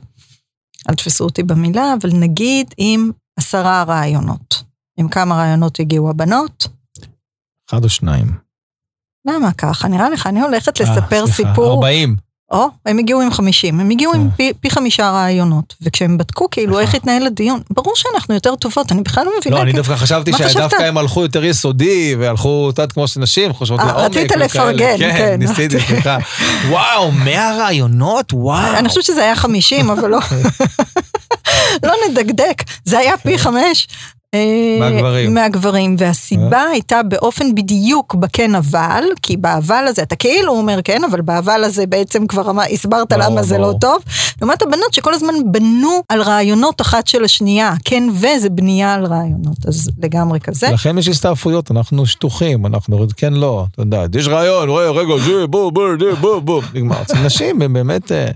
[0.90, 4.64] אל תפסו אותי במילה, אבל נגיד עם עשרה רעיונות.
[4.98, 6.68] עם כמה רעיונות הגיעו הבנות?
[7.70, 8.38] אחד או שניים.
[9.28, 9.88] למה ככה?
[9.88, 11.76] נראה לך, אני הולכת אה, לספר סליחה, סיפור.
[11.76, 12.16] 40.
[12.52, 14.36] או, הם הגיעו עם 50, הם הגיעו עם אה.
[14.36, 15.74] פי, פי חמישה רעיונות.
[15.82, 19.56] וכשהם בדקו כאילו איך התנהל הדיון, ברור שאנחנו יותר טובות, אני בכלל לא מבינה.
[19.56, 20.84] לא, אני כאילו- דווקא חשבתי שדווקא?
[20.84, 24.04] הם הלכו יותר יסודי, והלכו, יודעת, כמו שנשים חושבות אה, לעומק.
[24.04, 24.32] רצית.
[24.32, 25.18] לפרגן, כן.
[25.18, 26.18] כן, ניסיתי, סליחה.
[26.70, 28.34] וואו, 100 רעיונות?
[28.34, 28.78] וואו.
[28.78, 30.20] אני חושבת שזה היה 50, אבל לא...
[31.84, 33.88] לא נדקדק, זה היה פי חמש.
[34.34, 35.34] אה, מהגברים.
[35.34, 41.22] מהגברים, והסיבה הייתה באופן בדיוק בכן אבל, כי באבל הזה, אתה כאילו אומר כן, אבל
[41.22, 43.74] באבל הזה בעצם כבר הסברת למה זה לא.
[43.82, 44.02] טוב.
[44.42, 49.66] לעומת הבנות שכל הזמן בנו על רעיונות אחת של השנייה, כן וזה בנייה על רעיונות,
[49.68, 50.70] אז לגמרי כזה.
[50.74, 55.14] לכן יש הסתעפויות, אנחנו שטוחים, אנחנו כן לא, אתה יודע, יש רעיון, רגע,
[55.50, 55.90] בוא, בוא,
[56.22, 57.02] בוא, בוא, נגמר.
[57.26, 58.28] נשים הן באמת אה,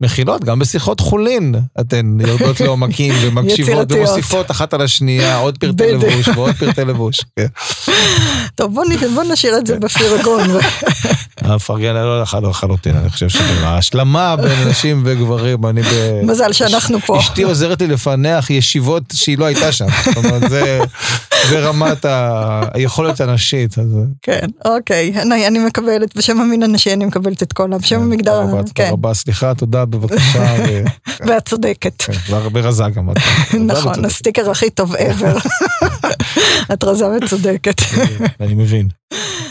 [0.00, 3.92] מכילות, גם בשיחות חולין, אתן יורדות לעומקים ומקשיבות יצירתיות.
[3.92, 5.92] ומוסיפות אחת על השנייה עוד פרטי.
[5.92, 7.16] לבוש ועוד פרטי לבוש.
[7.36, 7.46] כן.
[8.54, 8.74] טוב,
[9.14, 10.40] בוא נשאיר את זה בפרגון.
[11.42, 16.20] הפרגן לא לך לחלוטין, אני חושב שההשלמה בין נשים וגברים, אני ב...
[16.22, 17.18] מזל שאנחנו פה.
[17.18, 19.86] אשתי עוזרת לי לפענח ישיבות שהיא לא הייתה שם.
[20.04, 20.78] זאת אומרת, זה,
[21.50, 23.78] זה רמת ה- היכולת הנשית.
[23.78, 23.86] אז...
[24.22, 28.52] כן, אוקיי, אני, אני מקבלת, בשם המין הנשי אני מקבלת את כל, בשם המגדר, תודה
[28.52, 30.54] רבה, תודה כן, רבה, סליחה, תודה, בבקשה.
[31.26, 32.02] ואת צודקת.
[32.02, 33.10] כן, והרבה רזה גם.
[33.10, 33.16] את.
[33.66, 34.04] נכון.
[34.04, 35.48] הסטיקר הכי טוב ever.
[36.72, 37.80] את רזה וצודקת.
[38.40, 38.88] אני מבין.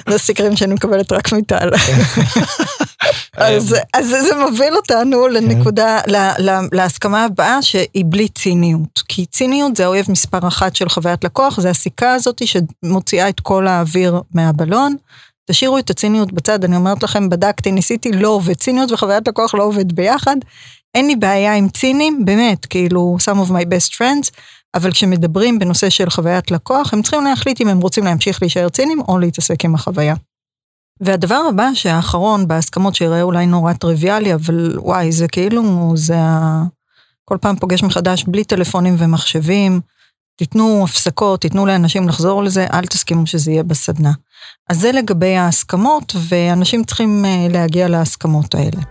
[0.09, 1.69] זה סטיקרים שאני מקבלת רק מטל.
[3.37, 9.03] אז, אז זה מוביל אותנו לנקודה, ל- ל- להסכמה הבאה שהיא בלי ציניות.
[9.07, 13.67] כי ציניות זה האויב מספר אחת של חוויית לקוח, זה הסיכה הזאת שמוציאה את כל
[13.67, 14.95] האוויר מהבלון.
[15.51, 18.53] תשאירו את הציניות בצד, אני אומרת לכם, בדקתי, ניסיתי, לא עובד.
[18.53, 20.35] ציניות וחוויית לקוח לא עובד ביחד.
[20.95, 24.29] אין לי בעיה עם צינים, באמת, כאילו, some of my best friends,
[24.75, 29.01] אבל כשמדברים בנושא של חוויית לקוח, הם צריכים להחליט אם הם רוצים להמשיך להישאר צינים
[29.07, 30.15] או להתעסק עם החוויה.
[30.99, 36.63] והדבר הבא שהאחרון בהסכמות שיראה אולי נורא טריוויאלי, אבל וואי, זה כאילו, זה ה...
[37.25, 39.81] כל פעם פוגש מחדש בלי טלפונים ומחשבים,
[40.37, 44.11] תיתנו הפסקות, תיתנו לאנשים לחזור לזה, אל תסכימו שזה יהיה בסדנה.
[44.69, 48.81] אז זה לגבי ההסכמות, ואנשים צריכים אה, להגיע להסכמות האלה.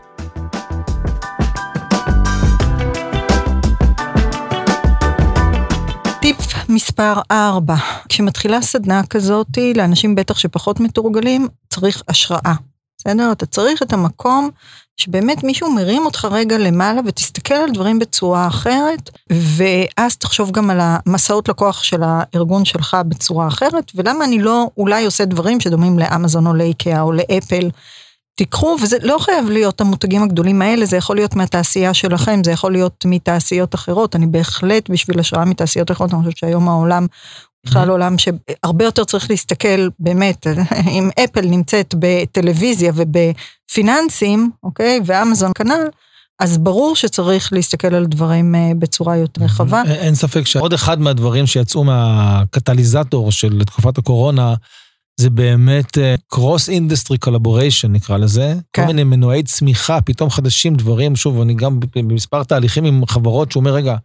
[6.95, 7.75] מספר 4,
[8.09, 12.55] כשמתחילה סדנה כזאתי, לאנשים בטח שפחות מתורגלים, צריך השראה.
[12.99, 13.33] בסדר?
[13.33, 14.51] אתה צריך את המקום
[14.97, 20.79] שבאמת מישהו מרים אותך רגע למעלה ותסתכל על דברים בצורה אחרת, ואז תחשוב גם על
[20.81, 26.47] המסעות לקוח של הארגון שלך בצורה אחרת, ולמה אני לא אולי עושה דברים שדומים לאמזון
[26.47, 27.69] או לאיקאה או לאפל.
[28.37, 32.73] תיקחו, וזה לא חייב להיות המותגים הגדולים האלה, זה יכול להיות מהתעשייה שלכם, זה יכול
[32.73, 37.07] להיות מתעשיות אחרות, אני בהחלט בשביל השראה מתעשיות אחרות, אני חושבת שהיום העולם
[37.67, 40.47] בכלל עולם שהרבה יותר צריך להסתכל באמת,
[40.99, 45.87] אם אפל נמצאת בטלוויזיה ובפיננסים, אוקיי, ואמזון כנ"ל,
[46.41, 49.83] אז ברור שצריך להסתכל על דברים אה, בצורה יותר רחבה.
[49.87, 54.55] אין- אין ספק שעוד אחד מהדברים שיצאו מהקטליזטור של תקופת הקורונה,
[55.17, 55.99] זה באמת
[56.35, 58.55] cross industry collaboration נקרא לזה.
[58.73, 58.83] כן.
[58.83, 63.61] כל מיני מנועי צמיחה, פתאום חדשים, דברים, שוב, אני גם במספר תהליכים עם חברות שהוא
[63.61, 63.97] אומר, רגע,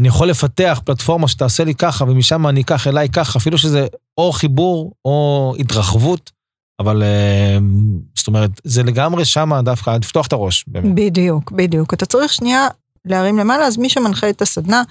[0.00, 3.86] אני יכול לפתח פלטפורמה שתעשה לי ככה, ומשם אני אקח אליי ככה, אפילו שזה
[4.18, 6.30] או חיבור או התרחבות,
[6.80, 7.58] אבל אה,
[8.14, 10.94] זאת אומרת, זה לגמרי שמה דווקא, לפתוח את הראש, באמת.
[10.94, 11.94] בדיוק, בדיוק.
[11.94, 12.68] אתה צריך שנייה
[13.04, 14.82] להרים למעלה, אז מי שמנחה את הסדנה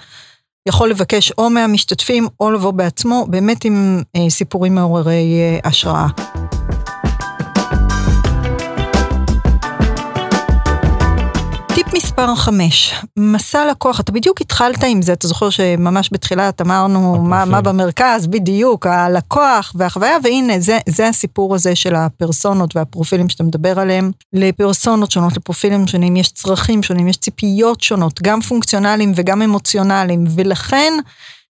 [0.70, 6.06] יכול לבקש או מהמשתתפים או לבוא בעצמו, באמת עם אה, סיפורים מעוררי אה, השראה.
[12.20, 17.44] מספר 5, מסע לקוח, אתה בדיוק התחלת עם זה, אתה זוכר שממש בתחילת אמרנו מה.
[17.44, 23.80] מה במרכז, בדיוק, הלקוח והחוויה, והנה זה, זה הסיפור הזה של הפרסונות והפרופילים שאתה מדבר
[23.80, 24.10] עליהם.
[24.32, 30.92] לפרסונות שונות, לפרופילים שונים, יש צרכים שונים, יש ציפיות שונות, גם פונקציונליים וגם אמוציונליים, ולכן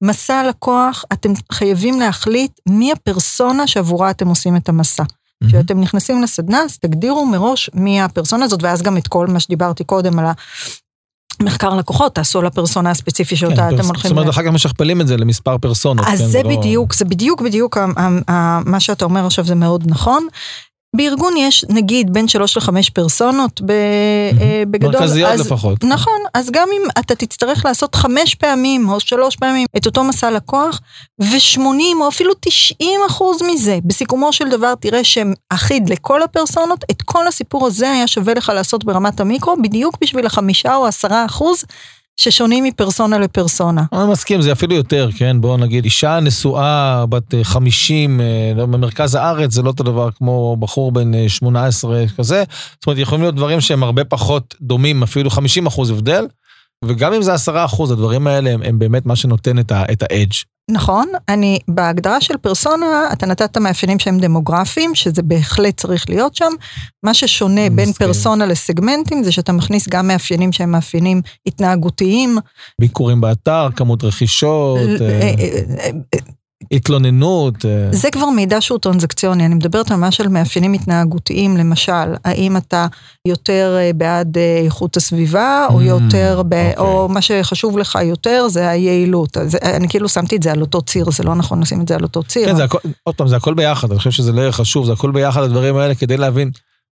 [0.03, 5.03] מסע לקוח, אתם חייבים להחליט מי הפרסונה שעבורה אתם עושים את המסע.
[5.47, 9.83] כשאתם נכנסים לסדנה, אז תגדירו מראש מי הפרסונה הזאת, ואז גם את כל מה שדיברתי
[9.83, 10.25] קודם על
[11.39, 14.09] המחקר לקוחות, תעשו על הפרסונה הספציפי שאותה כן, אתם פרס- הולכים...
[14.09, 16.05] זאת אומרת, אחר כך משכפלים את זה למספר פרסונות.
[16.09, 17.77] אז כן, זה לא- בדיוק, זה בדיוק בדיוק
[18.65, 20.27] מה שאתה אומר עכשיו זה מאוד נכון.
[20.95, 23.71] בארגון יש נגיד בין שלוש לחמש פרסונות ב-
[24.41, 24.91] אה, בגדול.
[24.93, 25.83] מרכזיות אז- לפחות.
[25.83, 30.31] נכון, אז גם אם אתה תצטרך לעשות חמש פעמים או שלוש פעמים את אותו מסע
[30.31, 30.79] לקוח,
[31.21, 31.59] ו-80
[32.01, 37.27] או אפילו 90 אחוז מזה, בסיכומו של דבר תראה שהם אחיד לכל הפרסונות, את כל
[37.27, 41.63] הסיפור הזה היה שווה לך לעשות ברמת המיקרו, בדיוק בשביל החמישה או עשרה אחוז
[42.19, 43.83] ששונים מפרסונה לפרסונה.
[43.93, 45.41] אני מסכים, זה אפילו יותר, כן?
[45.41, 50.11] בואו נגיד, אישה נשואה בת אה, 50 אה, לא, במרכז הארץ, זה לא אותו דבר
[50.11, 52.43] כמו בחור בן אה, 18 כזה.
[52.73, 56.27] זאת אומרת, יכולים להיות דברים שהם הרבה פחות דומים, אפילו 50 אחוז הבדל,
[56.85, 60.50] וגם אם זה 10 אחוז, הדברים האלה הם, הם באמת מה שנותן את ה-edge.
[60.71, 66.51] נכון, אני, בהגדרה של פרסונה, אתה נתת מאפיינים שהם דמוגרפיים, שזה בהחלט צריך להיות שם.
[67.03, 68.07] מה ששונה בין מסכים.
[68.07, 72.37] פרסונה לסגמנטים, זה שאתה מכניס גם מאפיינים שהם מאפיינים התנהגותיים.
[72.81, 74.79] ביקורים באתר, כמות רכישות,
[76.71, 77.65] התלוננות.
[77.65, 81.91] אה, זה כבר מידע שהוא טרנזקציוני, אני מדברת ממש על מאפיינים התנהגותיים, למשל,
[82.25, 82.87] האם אתה
[83.27, 86.73] יותר אה, בעד אה, איכות הסביבה, או Mm, יותר, ב, אוקיי.
[86.77, 89.37] או מה שחשוב לך יותר זה היעילות.
[89.37, 91.95] אז אני כאילו שמתי את זה על אותו ציר, זה לא נכון לשים את זה
[91.95, 92.45] על אותו ציר.
[92.45, 94.93] כן, זה הכל, עוד פעם, זה הכל ביחד, אני חושב שזה לא יהיה חשוב, זה
[94.93, 96.51] הכל ביחד, הדברים האלה, כדי להבין,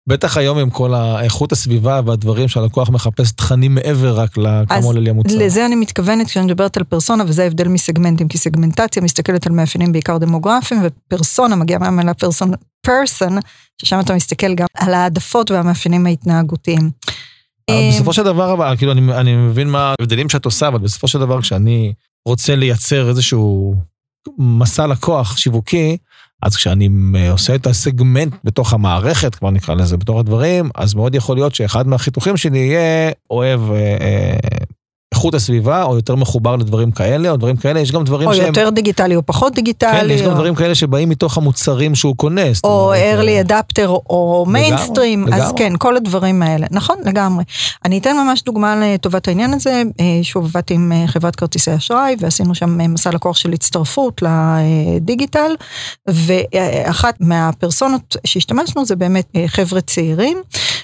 [0.07, 5.09] בטח היום עם כל האיכות הסביבה והדברים שהלקוח מחפש תכנים מעבר רק לכמה עולה לי
[5.09, 5.37] המוצר.
[5.37, 9.91] לזה אני מתכוונת כשאני מדברת על פרסונה, וזה ההבדל מסגמנטים, כי סגמנטציה מסתכלת על מאפיינים
[9.91, 13.37] בעיקר דמוגרפיים, ופרסונה מגיעה מהמילה פרסון, פרסון,
[13.81, 16.91] ששם אתה מסתכל גם על העדפות והמאפיינים ההתנהגותיים.
[17.69, 21.07] אה, בסופו של דבר, אבל, כאילו, אני, אני מבין מה ההבדלים שאת עושה, אבל בסופו
[21.07, 21.93] של דבר, כשאני
[22.27, 23.75] רוצה לייצר איזשהו
[24.37, 25.97] מסע לקוח שיווקי,
[26.45, 31.15] אז כשאני אה, עושה את הסגמנט בתוך המערכת, כבר נקרא לזה, בתוך הדברים, אז מאוד
[31.15, 34.37] יכול להיות שאחד מהחיתוכים שלי יהיה אוהב אה, אה,
[35.25, 38.45] איכות הסביבה, או יותר מחובר לדברים כאלה, או דברים כאלה, יש גם דברים או שהם...
[38.45, 39.91] יותר דיגיטלי או פחות דיגיטלי.
[39.91, 42.41] כן, יש גם או- דברים כאלה שבאים מתוך המוצרים שהוא קונה.
[42.63, 45.57] או אומרת, אה, early adapter או מיינסטרים, אז לגמרי.
[45.57, 46.67] כן, כל הדברים האלה.
[46.71, 47.43] נכון, לגמרי.
[47.85, 49.83] אני אתן ממש דוגמה לטובת העניין הזה.
[49.99, 54.21] אה, שוב, עבדתי עם אה, חברת כרטיסי אשראי, ועשינו שם אה, מסע לקוח של הצטרפות
[54.21, 55.51] לדיגיטל,
[56.07, 60.37] ואחת מהפרסונות שהשתמשנו זה באמת אה, חבר'ה צעירים,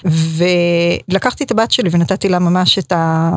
[0.04, 3.30] ולקחתי את הבת שלי ונתתי לה ממש את ה...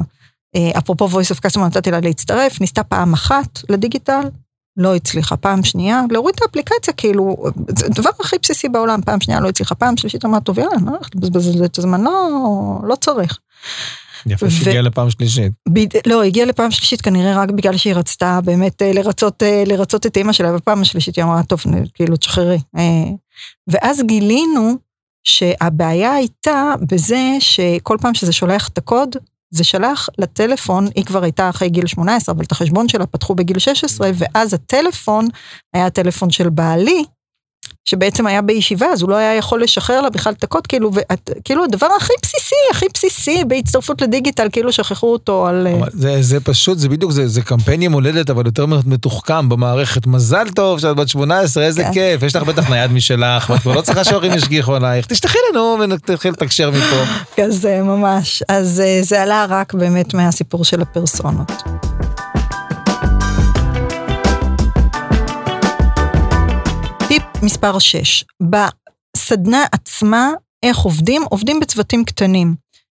[0.56, 4.30] אה, אפרופו voice of customer נתתי לה להצטרף, ניסתה פעם אחת לדיגיטל,
[4.78, 7.36] לא הצליחה, פעם שנייה, להוריד את האפליקציה, כאילו,
[7.80, 10.90] זה הדבר הכי בסיסי בעולם, פעם שנייה לא הצליחה, פעם שלישית אמרה, טוב, יאללה, אני
[10.90, 12.30] הולכת לבזבז את הזמן, לא,
[12.84, 13.40] לא צריך.
[14.26, 15.52] יפה, ו- שהגיע לפעם שלישית.
[15.74, 20.06] ב- לא, הגיעה לפעם שלישית כנראה רק בגלל שהיא רצתה באמת אה, לרצות, אה, לרצות
[20.06, 21.64] את אימא שלה, בפעם השלישית היא אמרה, טוב,
[21.94, 22.60] כאילו, תשחררי.
[23.68, 24.76] ואז גילינו
[25.24, 29.16] שהבעיה הייתה בזה שכל פעם שזה שולח את הקוד,
[29.56, 33.60] זה שלח לטלפון, היא כבר הייתה אחרי גיל 18, אבל את החשבון שלה פתחו בגיל
[33.60, 35.28] 16, ואז הטלפון
[35.74, 37.04] היה הטלפון של בעלי,
[37.86, 41.30] שבעצם היה בישיבה, אז הוא לא היה יכול לשחרר לה בכלל את הקוד, כאילו, ואת,
[41.44, 45.68] כאילו הדבר הכי בסיסי, הכי בסיסי בהצטרפות לדיגיטל, כאילו שכחו אותו על...
[45.68, 50.08] אה, זה, זה פשוט, זה בדיוק, זה, זה קמפיין יום הולדת, אבל יותר מתוחכם במערכת.
[50.08, 51.94] מזל טוב שאת בת 18, איזה כן.
[51.94, 55.78] כיף, יש לך בטח נייד משלך, ואת כבר לא צריכה שההורים ישגיחו עלייך, תשלחי לנו
[55.80, 57.04] ונתחיל לתקשר מפה.
[57.38, 58.44] כזה ממש.
[58.50, 61.52] אז אה, זה עלה רק באמת מהסיפור של הפרסונות.
[67.46, 68.24] מספר 6,
[69.18, 70.30] בסדנה עצמה,
[70.64, 71.24] איך עובדים?
[71.30, 72.56] עובדים בצוותים קטנים.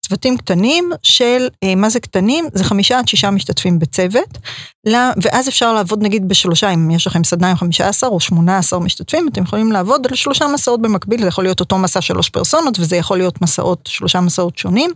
[0.08, 2.46] צוותים קטנים של, אה, מה זה קטנים?
[2.54, 4.38] זה חמישה עד שישה משתתפים בצוות,
[4.86, 8.58] לה- ואז אפשר לעבוד נגיד בשלושה, אם יש לכם סדנה עם חמישה עשר או שמונה
[8.58, 12.30] עשר משתתפים, אתם יכולים לעבוד על שלושה מסעות במקביל, זה יכול להיות אותו מסע שלוש
[12.30, 14.92] פרסונות, וזה יכול להיות מסעות, שלושה מסעות שונים.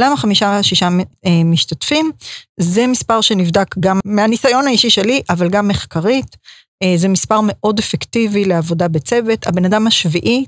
[0.00, 0.88] למה חמישה שישה
[1.26, 2.10] אה, משתתפים?
[2.60, 6.36] זה מספר שנבדק גם מהניסיון האישי שלי, אבל גם מחקרית.
[6.82, 9.46] אה, זה מספר מאוד אפקטיבי לעבודה בצוות.
[9.46, 10.44] הבן אדם השביעי,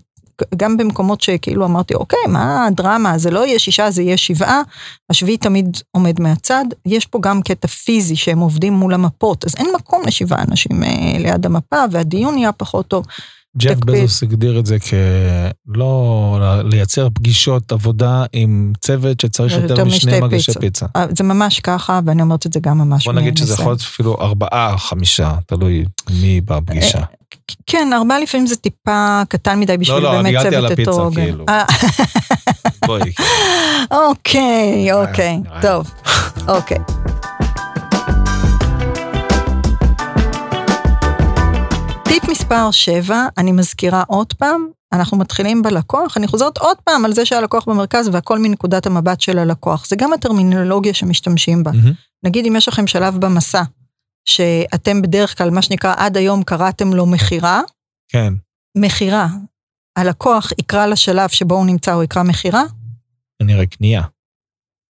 [0.57, 4.63] גם במקומות שכאילו אמרתי, אוקיי, מה הדרמה, זה לא יהיה שישה, זה יהיה שבעה,
[5.11, 6.65] השביעי תמיד עומד מהצד.
[6.87, 11.19] יש פה גם קטע פיזי שהם עובדים מול המפות, אז אין מקום לשבעה אנשים אה,
[11.19, 13.07] ליד המפה, והדיון נהיה פחות טוב.
[13.57, 13.79] ג'ף.
[13.85, 20.53] בזוס הגדיר את זה כלא לייצר פגישות עבודה עם צוות שצריך יותר משני מגשי.
[20.61, 20.87] פיצה.
[20.97, 23.55] אה, זה ממש ככה, ואני אומרת את זה גם ממש בוא נגיד שזה.
[23.55, 27.01] יכול להיות אפילו ארבעה, חמישה, תלוי מי בפגישה.
[27.67, 30.93] כן, ארבעה לפעמים זה טיפה קטן מדי בשביל לא, באמת דיברתי צוות על הפיצה.
[31.15, 31.45] כאילו.
[31.49, 31.65] אה,
[32.87, 33.13] בואי.
[33.91, 35.63] אוקיי, אוקיי, אה.
[35.63, 35.91] טוב,
[36.49, 36.79] אוקיי.
[42.31, 47.27] מספר 7, אני מזכירה עוד פעם, אנחנו מתחילים בלקוח, אני חוזרת עוד פעם על זה
[47.27, 49.87] שהלקוח במרכז והכל מנקודת המבט של הלקוח.
[49.87, 51.71] זה גם הטרמינולוגיה שמשתמשים בה.
[51.73, 51.93] מהמם.
[52.25, 53.63] נגיד אם יש לכם שלב במסע,
[54.29, 57.61] שאתם בדרך כלל, מה שנקרא, עד היום קראתם לו מכירה,
[58.09, 58.33] כן.
[58.77, 59.29] מכירה.
[59.97, 62.63] הלקוח יקרא לשלב שבו הוא נמצא, הוא יקרא מכירה,
[63.43, 64.03] כנראה קנייה,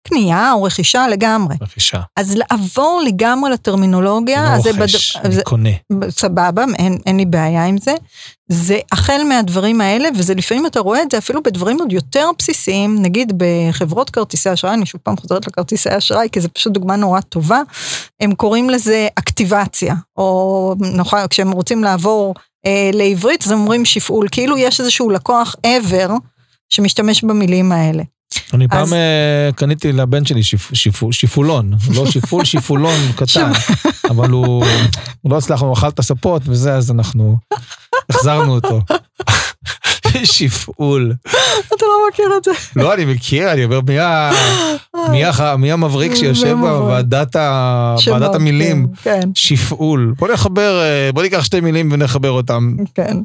[0.08, 1.56] קנייה או רכישה לגמרי.
[1.60, 2.00] רכישה.
[2.16, 5.70] אז לעבור לגמרי לטרמינולוגיה, אז זה רוכש, בד- אני זה- קונה.
[6.08, 7.94] סבבה, אין, אין לי בעיה עם זה.
[8.48, 13.02] זה החל מהדברים האלה, וזה לפעמים אתה רואה את זה אפילו בדברים עוד יותר בסיסיים,
[13.02, 17.20] נגיד בחברות כרטיסי אשראי, אני שוב פעם חוזרת לכרטיסי אשראי, כי זו פשוט דוגמה נורא
[17.20, 17.60] טובה,
[18.20, 22.34] הם קוראים לזה אקטיבציה, או נוכל, כשהם רוצים לעבור
[22.66, 26.12] אה, לעברית, אז הם אומרים שפעול, כאילו יש איזשהו לקוח ever
[26.68, 28.02] שמשתמש במילים האלה.
[28.54, 33.52] אני פעם אה, קניתי לבן שלי שיפ- שיפו- שיפולון, לא שיפול, שיפולון קטן,
[34.10, 34.64] אבל הוא
[35.24, 37.36] לא הצלח, הוא אכל את הספות וזה, אז אנחנו
[38.10, 38.80] החזרנו אותו.
[40.24, 41.12] שיפול.
[41.68, 42.50] אתה לא מכיר את זה.
[42.76, 43.80] לא, אני מכיר, אני אומר,
[45.58, 46.56] מי המבריק שיושב?
[48.06, 48.86] בוועדת המילים?
[49.34, 50.14] שיפעול.
[50.18, 52.76] בוא נחבר, אה, בוא ניקח שתי מילים ונחבר אותם.
[52.94, 53.16] כן.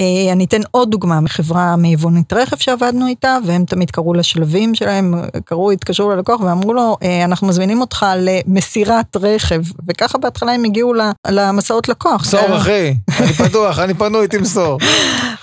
[0.00, 5.14] אה, אני אתן עוד דוגמה מחברה מיבונית רכב שעבדנו איתה, והם תמיד קראו לשלבים שלהם,
[5.44, 10.92] קראו, התקשרו ללקוח ואמרו לו, "אה, אנחנו מזמינים אותך למסירת רכב, וככה בהתחלה הם הגיעו
[11.28, 12.22] למסעות לקוח.
[12.22, 14.78] תמסור אחי, אני פתוח, אני פנוי, תמסור.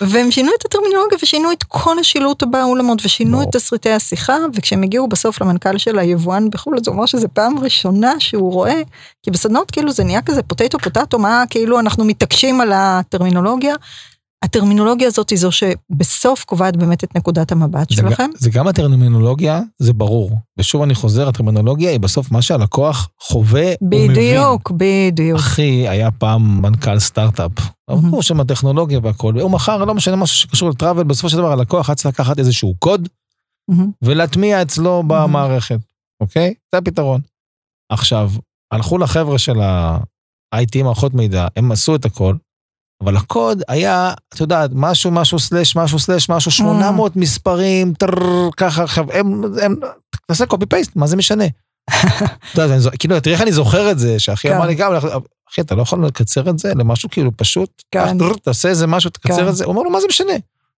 [0.01, 3.41] והם שינו את הטרמינולוגיה ושינו את כל השילוט באולמות ושינו.
[3.41, 7.59] את תסריטי השיחה, וכשהם הגיעו בסוף למנכ"ל של היבואן בחו"ל, אז הוא אמר שזו פעם
[7.59, 8.81] ראשונה שהוא רואה,
[9.23, 13.75] כי בסדנות כאילו זה נהיה כזה פוטטו פוטטו, מה כאילו אנחנו מתעקשים על הטרמינולוגיה.
[14.43, 18.29] הטרמינולוגיה הזאת היא זו שבסוף קובעת באמת את נקודת המבט זה שלכם.
[18.37, 20.31] זה גם הטרמינולוגיה, זה ברור.
[20.57, 24.11] ושוב אני חוזר, הטרמינולוגיה היא בסוף מה שהלקוח חווה ומבין.
[24.11, 25.39] בדיוק, בדיוק.
[25.39, 27.51] אחי היה פעם מנכ"ל סטארט-אפ.
[27.91, 31.93] אמרו שם הטכנולוגיה והכל, והוא מכר, לא משנה משהו שקשור לטראבל, בסופו של דבר הלקוח
[31.93, 33.09] צריך לקחת איזשהו קוד
[33.69, 33.91] מהמם.
[34.01, 35.79] ולהטמיע אצלו במערכת,
[36.21, 36.53] אוקיי?
[36.71, 37.21] זה הפתרון.
[37.91, 38.31] עכשיו,
[38.73, 42.35] הלכו לחבר'ה של ה-IT, מערכות מידע, הם עשו את הכל,
[43.01, 48.83] אבל הקוד היה, את יודעת, משהו, משהו, סלאש, משהו, סלאש, משהו, 800 מספרים, טררר, ככה,
[48.83, 49.75] עכשיו, הם, הם,
[50.27, 51.43] תעשה קופי פייסט, מה זה משנה?
[52.53, 54.55] אתה יודע, כאילו, תראה איך אני זוכר את זה, שאחי כן.
[54.55, 54.93] אמר לי גם,
[55.49, 58.17] אחי, אתה לא יכול לקצר את זה למשהו כאילו פשוט, כן.
[58.43, 59.47] תעשה איזה משהו, תקצר כן.
[59.47, 60.33] את זה, הוא אומר לו, מה זה משנה?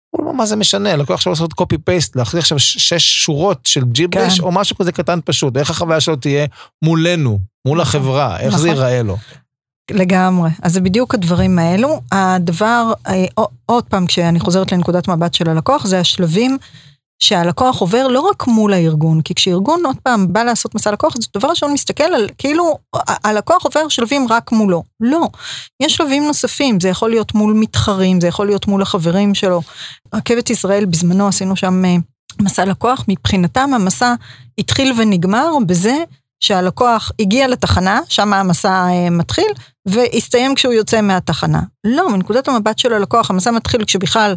[0.10, 0.96] הוא אומר, מה זה משנה?
[0.96, 4.44] לקוח עכשיו לעשות קופי פייסט, להחזיר עכשיו שש שורות של ג'יבריש, כן.
[4.44, 6.46] או משהו כזה קטן פשוט, איך החוויה שלו תהיה
[6.82, 8.00] מולנו, מול נכון.
[8.02, 8.84] החברה, איך זה נכון.
[8.84, 9.18] ייראה לו.
[9.92, 10.50] לגמרי.
[10.62, 12.02] אז זה בדיוק הדברים האלו.
[12.12, 13.26] הדבר, אה,
[13.66, 16.58] עוד פעם, כשאני חוזרת לנקודת מבט של הלקוח, זה השלבים
[17.20, 21.28] שהלקוח עובר לא רק מול הארגון, כי כשארגון עוד פעם בא לעשות מסע לקוח, זה
[21.38, 24.84] דבר ראשון מסתכל על, כאילו, הלקוח עובר שלבים רק מולו.
[25.00, 25.28] לא.
[25.80, 29.62] יש שלבים נוספים, זה יכול להיות מול מתחרים, זה יכול להיות מול החברים שלו.
[30.14, 31.96] רכבת ישראל, בזמנו עשינו שם אה,
[32.42, 34.14] מסע לקוח, מבחינתם המסע
[34.58, 36.04] התחיל ונגמר בזה
[36.46, 39.48] שהלקוח הגיע לתחנה, שם המסע אה, מתחיל,
[39.86, 41.62] והסתיים כשהוא יוצא מהתחנה.
[41.84, 44.36] לא, מנקודת המבט של הלקוח, המסע מתחיל כשבכלל,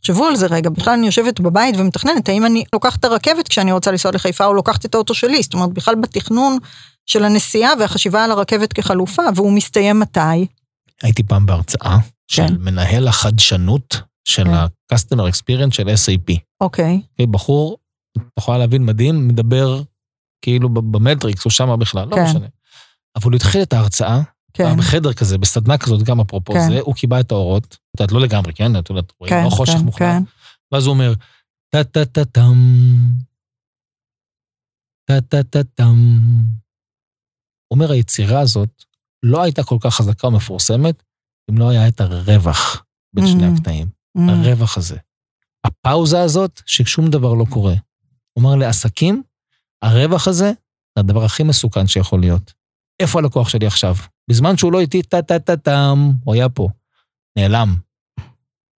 [0.00, 3.72] תחשבו על זה רגע, בכלל אני יושבת בבית ומתכננת, האם אני לוקחת את הרכבת כשאני
[3.72, 6.58] רוצה לנסוע לחיפה או לוקחת את האוטו שלי, זאת אומרת, בכלל בתכנון
[7.06, 10.46] של הנסיעה והחשיבה על הרכבת כחלופה, והוא מסתיים מתי?
[11.02, 11.96] הייתי פעם בהרצאה
[12.28, 12.54] של כן.
[12.58, 14.50] מנהל החדשנות של כן.
[14.50, 16.34] ה-customer experience של SAP.
[16.60, 17.00] אוקיי,
[17.30, 17.76] בחור,
[18.16, 19.82] את יכולה להבין, מדהים, מדבר
[20.42, 22.24] כאילו במטריקס, הוא שמה בכלל, לא כן.
[22.24, 22.46] משנה.
[23.16, 24.20] אבל הוא התחיל את ההרצאה,
[24.52, 26.68] כן, היה בחדר כזה, בסדנה כזאת, גם אפרופו כן.
[26.68, 28.78] זה, הוא קיבע את האורות, את יודעת, לא לגמרי, כן?
[28.78, 30.00] את יודעת, רואים, כן, לא חושך כן, מוחלט.
[30.08, 30.22] כן.
[30.72, 31.12] ואז הוא אומר,
[31.70, 32.54] טה טה טה טם,
[35.08, 35.96] טה-טה-טה-טם.
[37.70, 38.84] אומר, היצירה הזאת
[39.22, 41.02] לא הייתה כל כך חזקה ומפורסמת,
[41.50, 42.84] אם לא היה את הרווח
[43.14, 43.52] בין שני Mhm.
[43.58, 43.86] הקטעים.
[44.18, 44.20] Mm.
[44.30, 44.96] הרווח הזה.
[45.64, 47.74] הפאוזה הזאת, ששום דבר לא קורה.
[48.32, 49.22] הוא אמר, לעסקים,
[49.82, 50.52] הרווח הזה
[50.96, 52.52] זה הדבר הכי מסוכן שיכול להיות.
[53.00, 53.94] איפה הלקוח שלי עכשיו?
[54.30, 56.68] בזמן שהוא לא איתי, טה-טה-טה-טם, הוא היה פה.
[57.38, 57.76] נעלם.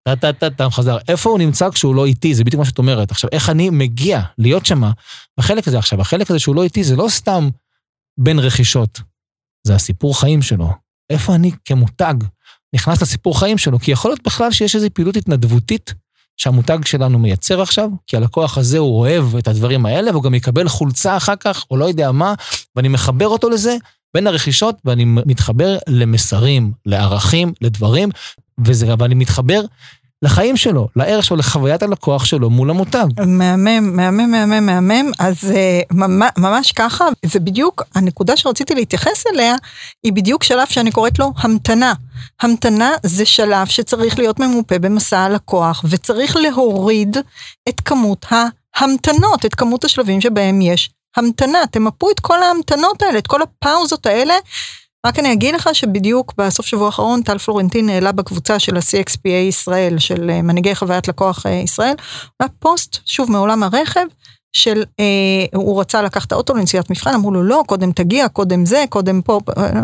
[0.04, 0.98] טה-טה-טה-טם, חזר.
[1.08, 2.34] איפה הוא נמצא כשהוא לא איתי?
[2.34, 3.10] זה בדיוק מה שאת אומרת.
[3.10, 4.92] עכשיו, איך אני מגיע להיות שמה
[5.38, 6.00] בחלק הזה עכשיו?
[6.00, 7.48] החלק הזה שהוא לא איתי זה לא סתם
[8.18, 9.00] בין רכישות,
[9.66, 10.70] זה הסיפור חיים שלו.
[11.10, 12.14] איפה אני כמותג
[12.74, 13.78] נכנס לסיפור חיים שלו?
[13.78, 15.94] כי יכול להיות בכלל שיש איזו פעילות התנדבותית
[16.40, 20.68] שהמותג שלנו מייצר עכשיו, כי הלקוח הזה הוא אוהב את הדברים האלה, והוא גם יקבל
[20.68, 22.34] חולצה אחר כך, או לא יודע מה,
[22.76, 23.76] ואני מחבר אותו לזה
[24.14, 28.08] בין הרכישות, ואני מתחבר למסרים, לערכים, לדברים,
[28.64, 29.60] וזה, ואני מתחבר
[30.22, 33.06] לחיים שלו, לערך שלו, לחוויית הלקוח שלו מול המותג.
[33.26, 35.10] מהמם, מהמם, מהמם, מהמם.
[35.18, 35.94] אז uh,
[36.38, 39.54] ממש ככה, זה בדיוק הנקודה שרציתי להתייחס אליה,
[40.04, 41.92] היא בדיוק שלב שאני קוראת לו המתנה.
[42.40, 47.16] המתנה זה שלב שצריך להיות ממופה במסע הלקוח, וצריך להוריד
[47.68, 48.26] את כמות
[48.76, 51.58] ההמתנות, את כמות השלבים שבהם יש המתנה.
[51.70, 54.34] תמפו את כל ההמתנות האלה, את כל הפאוזות האלה.
[55.06, 59.98] רק אני אגיד לך שבדיוק בסוף שבוע האחרון טל פלורנטין העלה בקבוצה של ה-CXPA ישראל,
[59.98, 61.94] של מנהיגי חוויית לקוח ישראל,
[62.40, 64.06] היה פוסט, שוב מעולם הרכב,
[64.52, 65.04] של אה,
[65.54, 69.22] הוא רצה לקחת את האוטו לנסיעת מבחן, אמרו לו לא, קודם תגיע, קודם זה, קודם
[69.22, 69.40] פה,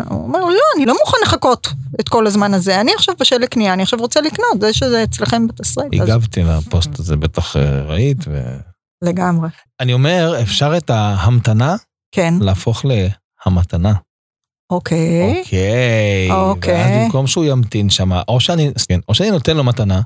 [0.09, 1.67] הוא אומר לא, אני לא מוכן לחכות
[1.99, 5.47] את כל הזמן הזה, אני עכשיו בשל לקנייה, אני עכשיו רוצה לקנות, זה שזה אצלכם
[5.47, 5.93] בתסריט.
[5.93, 6.67] הגבתי אז...
[6.67, 7.55] לפוסט הזה, בטח
[7.87, 8.17] ראית.
[8.27, 8.57] ו...
[9.01, 9.49] לגמרי.
[9.79, 11.75] אני אומר, אפשר את ההמתנה,
[12.11, 12.33] כן.
[12.41, 12.85] להפוך
[13.45, 13.93] להמתנה.
[14.69, 15.39] אוקיי.
[15.39, 16.31] אוקיי.
[16.31, 16.73] אוקיי.
[16.73, 20.01] ואז במקום שהוא ימתין שם, או שאני, כן, או שאני נותן לו מתנה,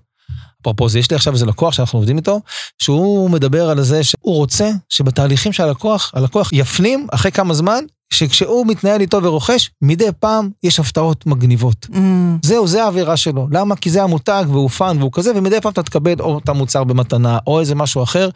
[0.61, 2.39] אפרופו זה, יש לי עכשיו איזה לקוח שאנחנו עובדים איתו,
[2.79, 7.83] שהוא מדבר על זה שהוא רוצה שבתהליכים של הלקוח, הלקוח יפנים אחרי כמה זמן,
[8.13, 11.87] שכשהוא מתנהל איתו ורוכש, מדי פעם יש הפתעות מגניבות.
[11.91, 11.97] Mm.
[12.41, 13.47] זהו, זה האווירה שלו.
[13.51, 13.75] למה?
[13.75, 17.37] כי זה המותג והוא fun והוא כזה, ומדי פעם אתה תקבל או את המוצר במתנה
[17.47, 18.29] או איזה משהו אחר,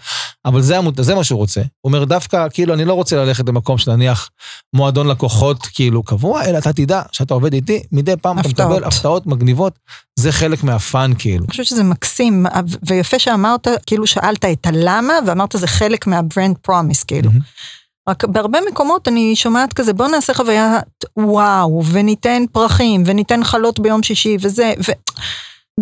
[0.46, 0.94] אבל זה, המות...
[1.02, 1.62] זה מה שהוא רוצה.
[1.62, 4.30] הוא אומר, דווקא, כאילו, אני לא רוצה ללכת למקום שנניח
[4.74, 8.56] מועדון לקוחות כאילו קבוע, אלא אתה תדע שאתה עובד איתי, מדי פעם הפתעות.
[8.56, 9.80] אתה מקבל הפתעות מגניבות,
[10.20, 11.44] זה חלק מה fun כאילו.
[11.46, 12.46] אני חושבת שזה מקסים,
[12.88, 17.30] ויפה שאמרת, כאילו שאלת את הלמה, ואמרת זה חלק מה brand promise, כאילו.
[17.30, 17.85] Mm-hmm.
[18.10, 20.80] רק בהרבה מקומות אני שומעת כזה, בוא נעשה חוויה
[21.18, 24.92] וואו, וניתן פרחים, וניתן חלות ביום שישי, וזה, ו...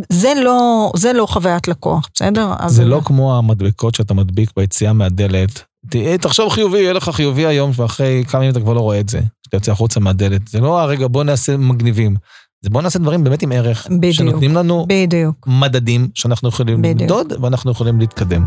[0.09, 2.53] זה לא, זה לא חוויית לקוח, בסדר?
[2.67, 5.63] זה לא כמו המדבקות שאתה מדביק ביציאה מהדלת.
[6.21, 9.19] תחשוב חיובי, יהיה לך חיובי היום, ואחרי כמה ימים אתה כבר לא רואה את זה,
[9.41, 10.47] כשאתה יוצא החוצה מהדלת.
[10.47, 12.15] זה לא הרגע, בוא נעשה מגניבים.
[12.61, 13.87] זה בוא נעשה דברים באמת עם ערך.
[13.91, 14.13] בדיוק.
[14.15, 15.47] שנותנים לנו בדיוק.
[15.47, 17.01] מדדים שאנחנו יכולים בדיוק.
[17.01, 18.45] למדוד, ואנחנו יכולים להתקדם.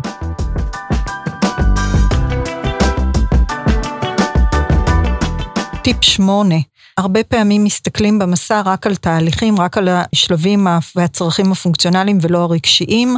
[5.86, 6.54] טיפ 8,
[6.98, 10.66] הרבה פעמים מסתכלים במסע רק על תהליכים, רק על השלבים
[10.96, 13.16] והצרכים הפונקציונליים ולא הרגשיים,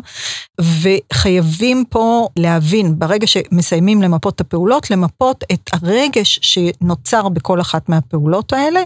[0.60, 8.52] וחייבים פה להבין, ברגע שמסיימים למפות את הפעולות, למפות את הרגש שנוצר בכל אחת מהפעולות
[8.52, 8.80] האלה,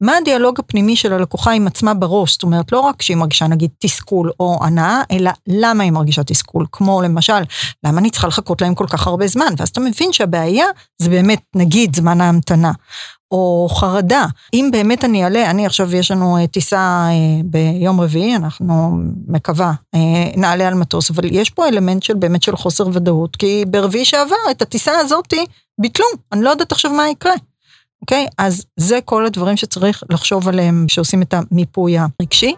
[0.00, 3.70] מה הדיאלוג הפנימי של הלקוחה עם עצמה בראש, זאת אומרת, לא רק שהיא מרגישה נגיד
[3.78, 7.42] תסכול או הנאה, אלא למה היא מרגישה תסכול, כמו למשל,
[7.84, 10.66] למה אני צריכה לחכות להם כל כך הרבה זמן, ואז אתה מבין שהבעיה
[10.98, 12.72] זה באמת, נגיד, זמן ההמתנה.
[13.32, 14.26] או חרדה.
[14.54, 17.08] אם באמת אני אעלה, אני עכשיו, יש לנו טיסה
[17.44, 18.90] ביום רביעי, אנחנו
[19.28, 19.72] מקווה,
[20.36, 24.36] נעלה על מטוס, אבל יש פה אלמנט של באמת של חוסר ודאות, כי ברביעי שעבר
[24.50, 25.46] את הטיסה הזאתי
[25.80, 27.34] ביטלו, אני לא יודעת עכשיו מה יקרה.
[28.02, 28.26] אוקיי?
[28.38, 32.54] אז זה כל הדברים שצריך לחשוב עליהם כשעושים את המיפוי הרגשי.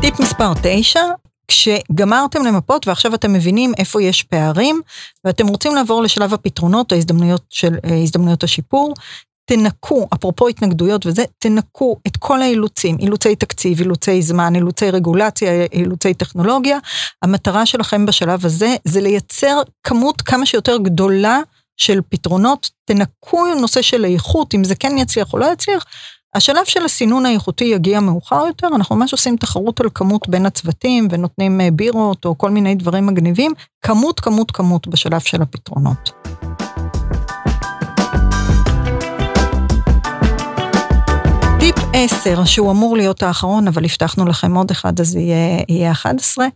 [0.00, 1.00] טיפ מספר 9,
[1.48, 4.80] כשגמרתם למפות ועכשיו אתם מבינים איפה יש פערים
[5.24, 8.94] ואתם רוצים לעבור לשלב הפתרונות, ההזדמנויות של הזדמנויות השיפור,
[9.46, 16.14] תנקו, אפרופו התנגדויות וזה, תנקו את כל האילוצים, אילוצי תקציב, אילוצי זמן, אילוצי רגולציה, אילוצי
[16.14, 16.78] טכנולוגיה.
[17.22, 21.40] המטרה שלכם בשלב הזה זה לייצר כמות כמה שיותר גדולה
[21.76, 25.84] של פתרונות, תנקו נושא של איכות, אם זה כן יצליח או לא יצליח.
[26.36, 31.08] השלב של הסינון האיכותי יגיע מאוחר יותר, אנחנו ממש עושים תחרות על כמות בין הצוותים
[31.10, 36.10] ונותנים בירות או כל מיני דברים מגניבים, כמות, כמות, כמות בשלב של הפתרונות.
[41.60, 46.46] טיפ 10, שהוא אמור להיות האחרון, אבל הבטחנו לכם עוד אחד, אז יהיה, יהיה 11,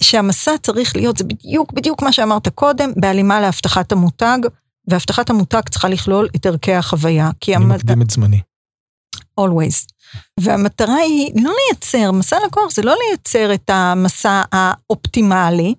[0.00, 4.38] שהמסע צריך להיות, זה בדיוק, בדיוק מה שאמרת קודם, בהלימה להבטחת המותג,
[4.88, 7.30] והבטחת המותג צריכה לכלול את ערכי החוויה.
[7.48, 7.76] אני המת...
[7.76, 8.49] מקדים את זמני.
[9.40, 9.86] Always.
[10.40, 15.74] והמטרה היא לא לייצר, מסע לקוח זה לא לייצר את המסע האופטימלי,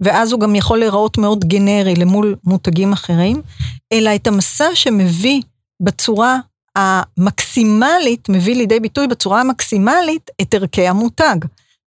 [0.00, 3.42] ואז הוא גם יכול להיראות מאוד גנרי למול מותגים אחרים,
[3.92, 5.42] אלא את המסע שמביא
[5.82, 6.38] בצורה
[6.76, 11.36] המקסימלית, מביא לידי ביטוי בצורה המקסימלית את ערכי המותג.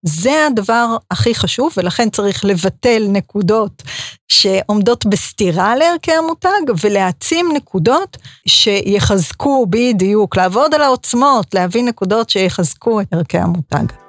[0.07, 3.83] זה הדבר הכי חשוב, ולכן צריך לבטל נקודות
[4.29, 8.17] שעומדות בסתירה לערכי המותג, ולהעצים נקודות
[8.49, 14.06] שיחזקו בדיוק, לעבוד על העוצמות, להביא נקודות שיחזקו את ערכי המותג.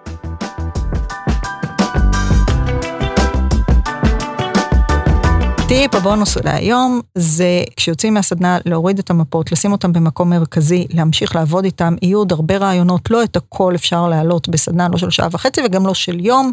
[5.67, 11.65] טיפ הבונוס להיום זה כשיוצאים מהסדנה להוריד את המפות, לשים אותם במקום מרכזי, להמשיך לעבוד
[11.65, 15.61] איתם, יהיו עוד הרבה רעיונות, לא את הכל אפשר להעלות בסדנה, לא של שעה וחצי
[15.65, 16.51] וגם לא של יום,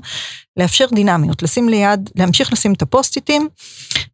[0.56, 3.48] לאפשר דינמיות, לשים ליד, להמשיך לשים את הפוסט-איטים,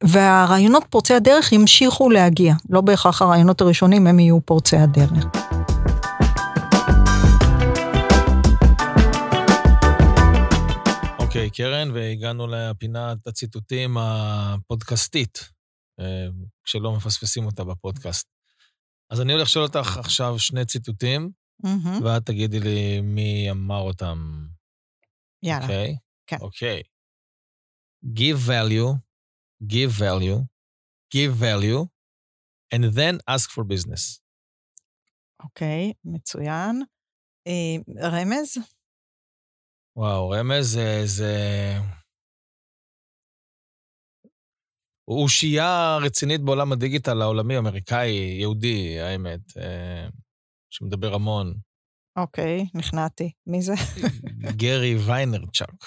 [0.05, 5.59] והרעיונות פורצי הדרך ימשיכו להגיע, לא בהכרח הרעיונות הראשונים הם יהיו פורצי הדרך.
[11.31, 15.39] אוקיי, קרן, והגענו לפינת הציטוטים הפודקאסטית,
[16.01, 16.26] אה,
[16.64, 18.28] כשלא מפספסים אותה בפודקאסט.
[19.11, 21.31] אז אני הולך לשאול אותך עכשיו שני ציטוטים,
[21.62, 22.03] מהמם.
[22.05, 24.47] ואת תגידי לי מי אמר אותם,
[25.43, 25.62] יאללה.
[25.64, 25.97] אוקיי?
[26.26, 26.37] כן.
[26.41, 26.83] אוקיי.
[28.05, 28.95] Give value,
[29.72, 30.41] give value,
[31.14, 31.87] give value,
[32.74, 34.20] and then ask for business.
[35.43, 36.83] אוקיי, מצוין.
[37.47, 38.80] אה, רמז?
[40.01, 41.03] וואו, רמז זה...
[41.05, 41.34] זה...
[45.05, 50.09] הוא אושייה רצינית בעולם הדיגיטל העולמי, אמריקאי, יהודי, האמת, אה,
[50.70, 51.55] שמדבר המון.
[52.16, 53.32] אוקיי, נכנעתי.
[53.46, 53.72] מי זה?
[54.62, 55.84] גרי ויינרצ'אק.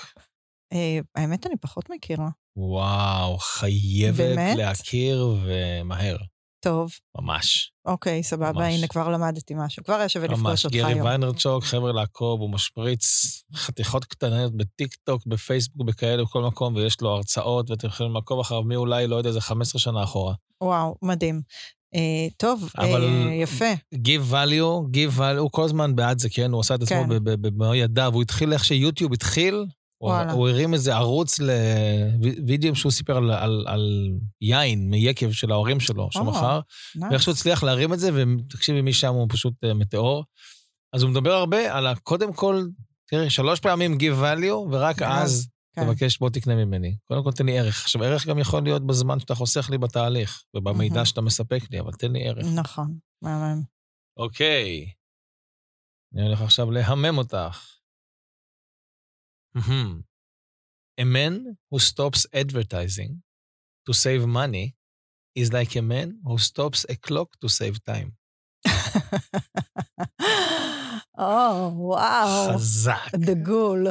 [0.74, 2.30] אה, האמת, אני פחות מכירה.
[2.56, 4.58] וואו, חייבת באמת?
[4.58, 6.18] להכיר ומהר,
[6.64, 6.92] טוב,
[7.22, 7.72] ממש.
[7.86, 8.74] אוקיי, סבבה, ממש.
[8.78, 9.84] הנה, כבר למדתי משהו.
[9.84, 10.40] כבר היה שווה ממש.
[10.40, 11.08] לפגוש אותך גרי היום.
[11.08, 13.04] ויינרצ'וק, חבר'ה לעקוב, הוא משפריץ
[13.56, 18.64] חתיכות קטנות בטיק טוק, בפייסבוק, בכאלה, בכל מקום, ויש לו הרצאות, ואתם יכולים לעקוב אחריו
[18.64, 20.34] מאולי, לא יודע, איזה 15 שנה אחורה.
[20.62, 21.42] וואו, מדהים.
[21.96, 23.74] אה, טוב, אבל- אה, יפה.
[23.96, 26.52] Give value, give value, הוא כל הזמן בעד זה, כן?
[26.52, 27.24] הוא עשה את עצמו כן.
[27.24, 29.66] במו ידיו, הוא התחיל איך שיוטיוב התחיל,
[30.04, 30.32] וואלה.
[30.32, 34.10] הוא הרים איזה ערוץ לוידאו שהוא סיפר על, על, על
[34.42, 36.60] יין מיקב של ההורים שלו, שהוא מכר,
[37.10, 40.24] ואיך שהוא הצליח להרים את זה, ותקשיבי, משם הוא פשוט אה, מטאור.
[40.94, 41.96] אז הוא מדבר הרבה על.
[41.96, 42.64] קודם כל,
[43.08, 45.86] תראי, שלוש פעמים give value, ורק ואז, אז כן.
[45.86, 46.96] תבקש, בוא תקנה ממני.
[47.08, 47.82] קודם כל תן לי ערך.
[47.82, 51.06] עכשיו, ערך גם יכול להיות בזמן שאתה חוסך לי בתהליך, ובמידע מהמם.
[51.06, 52.46] שאתה מספק לי, אבל תן לי ערך.
[52.56, 53.62] נכון, מהמם.
[54.18, 54.86] אוקיי.
[56.16, 57.74] אני הולך עכשיו להמם אותך.
[59.56, 60.02] מהמם.
[61.02, 63.22] A man who stops advertising
[63.86, 64.76] to save money
[65.36, 68.12] is like a man who stops a clock to save time.
[71.18, 73.16] או, וואו, חזק.
[73.16, 73.88] דגול.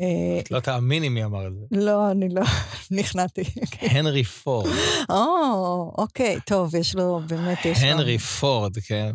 [0.00, 1.60] אה, את לא תאמיני מי אמר את זה.
[1.70, 2.42] לא, אני לא,
[2.98, 3.42] נכנעתי.
[3.94, 4.70] הנרי פורד.
[5.10, 7.88] או, אוקיי, טוב, יש לו, באמת, יש לו...
[7.88, 9.12] הנרי פורד, כן.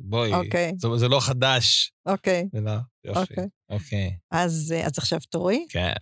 [0.00, 0.72] בואי, אוקיי.
[0.78, 1.92] זה- זה לא חדש.
[2.06, 2.72] אוקיי, זה לא,
[3.04, 3.20] יופי.
[3.20, 3.44] אוקיי.
[3.70, 5.66] אוקיי, אז אה, אז עכשיו תורי.
[5.68, 5.92] כן.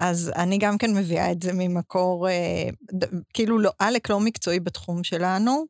[0.00, 2.68] אז אני גם כן מביאה את זה ממקור, אה,
[3.34, 5.64] כאילו לא, עלק לא מקצועי בתחום שלנו,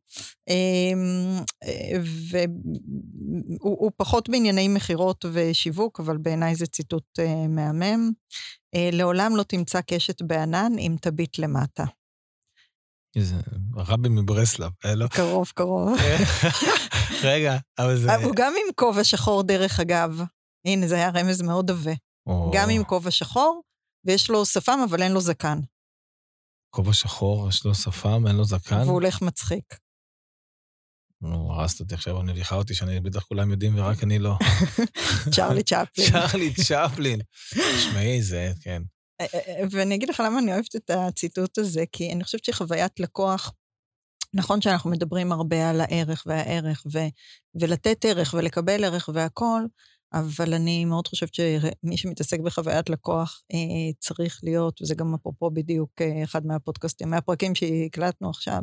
[3.60, 8.10] והוא פחות בענייני מכירות ושיווק, אבל בעיניי זה ציטוט אה, מהמם.
[8.74, 11.84] אה, לעולם לא תמצא קשת בענן אם תביט למטה.
[13.16, 13.34] איזה
[13.74, 15.08] רבי מברסלב, אה, לא?
[15.08, 15.98] קרוב, קרוב.
[17.22, 18.14] רגע, אבל זה...
[18.14, 20.22] הוא גם עם כובע שחור, דרך אגב.
[20.66, 21.92] הנה, זה היה רמז מאוד עבה.
[22.52, 23.62] גם עם כובע שחור,
[24.04, 25.58] ויש לו שפם, אבל אין לו זקן.
[26.74, 28.76] כובע שחור, יש לו שפם, אין לו זקן.
[28.80, 29.74] והוא הולך מצחיק.
[31.20, 34.36] נו, הרסת אותי עכשיו, אבל מביכה אותי שאני בטח כולם יודעים ורק אני לא.
[35.34, 36.10] צ'רלי צ'פלין.
[36.10, 37.20] צ'רלי צ'פלין.
[37.50, 38.82] תשמעי, זה, כן.
[39.22, 43.00] אה, אה, ואני אגיד לך למה אני אוהבת את הציטוט הזה, כי אני חושבת שחוויית
[43.00, 43.52] לקוח,
[44.34, 46.98] נכון שאנחנו מדברים הרבה על הערך והערך, ו,
[47.54, 49.68] ולתת ערך ולקבל ערך והכול,
[50.14, 53.58] אבל אני מאוד חושבת שמי שמתעסק בחוויית לקוח אה,
[53.98, 58.62] צריך להיות, וזה גם אפרופו בדיוק אה, אחד מהפודקאסטים, מהפרקים שהקלטנו עכשיו,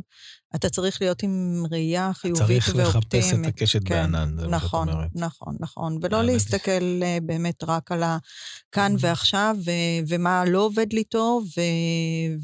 [0.55, 3.25] אתה צריך להיות עם ראייה חיובית צריך ואופטימית.
[3.25, 5.09] לחפש את הקשת כן, בענן, זה מה שאת נכון, אומרת.
[5.15, 5.97] נכון, נכון.
[6.01, 6.33] ולא האמת היא.
[6.33, 8.99] להסתכל אה, באמת רק על הכאן Mm-hmm.
[9.05, 9.71] ועכשיו, ו-
[10.07, 11.61] ומה לא עובד לי טוב, ו-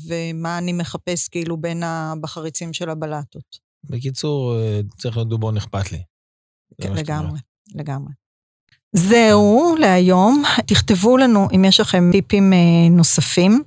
[0.08, 3.66] ומה אני מחפש כאילו בין ה- בחריצים של הבלטות.
[3.89, 6.03] בקיצור, אה, צריך להיות דובון אכפת לי.
[6.82, 6.93] כן.
[6.93, 7.39] לגמרי,
[7.76, 8.12] לגמרי.
[8.95, 10.43] זהו להיום.
[10.65, 13.63] תכתבו לנו אם יש לכם טיפים אה, נוספים.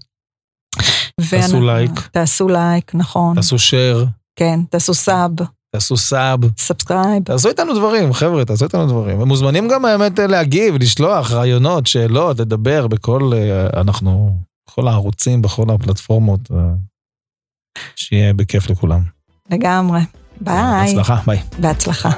[1.31, 2.09] תעשו לייק.
[2.13, 3.37] תעשו לייק, נכון.
[3.37, 4.07] תעשו share,
[4.37, 5.31] כן, תעשו סאב.
[5.73, 7.25] תעשו סאב, סאבסקרייב.
[7.25, 9.21] תעשו איתנו דברים, חבר'ה, תעשו איתנו דברים.
[9.21, 14.37] הם מוזמנים גם האמת להגיב, לשלוח רעיונות, שאלות, לדבר בכל, אה, אנחנו,
[14.69, 16.41] בכל הערוצים, בכל הפלטפורמות.
[16.51, 16.57] אה,
[17.97, 19.01] שיהיה בכיף לכולם.
[19.51, 20.01] לגמרי.
[20.41, 20.87] ביי.
[20.87, 21.43] בהצלחה, ביי.
[21.61, 22.11] בהצלחה.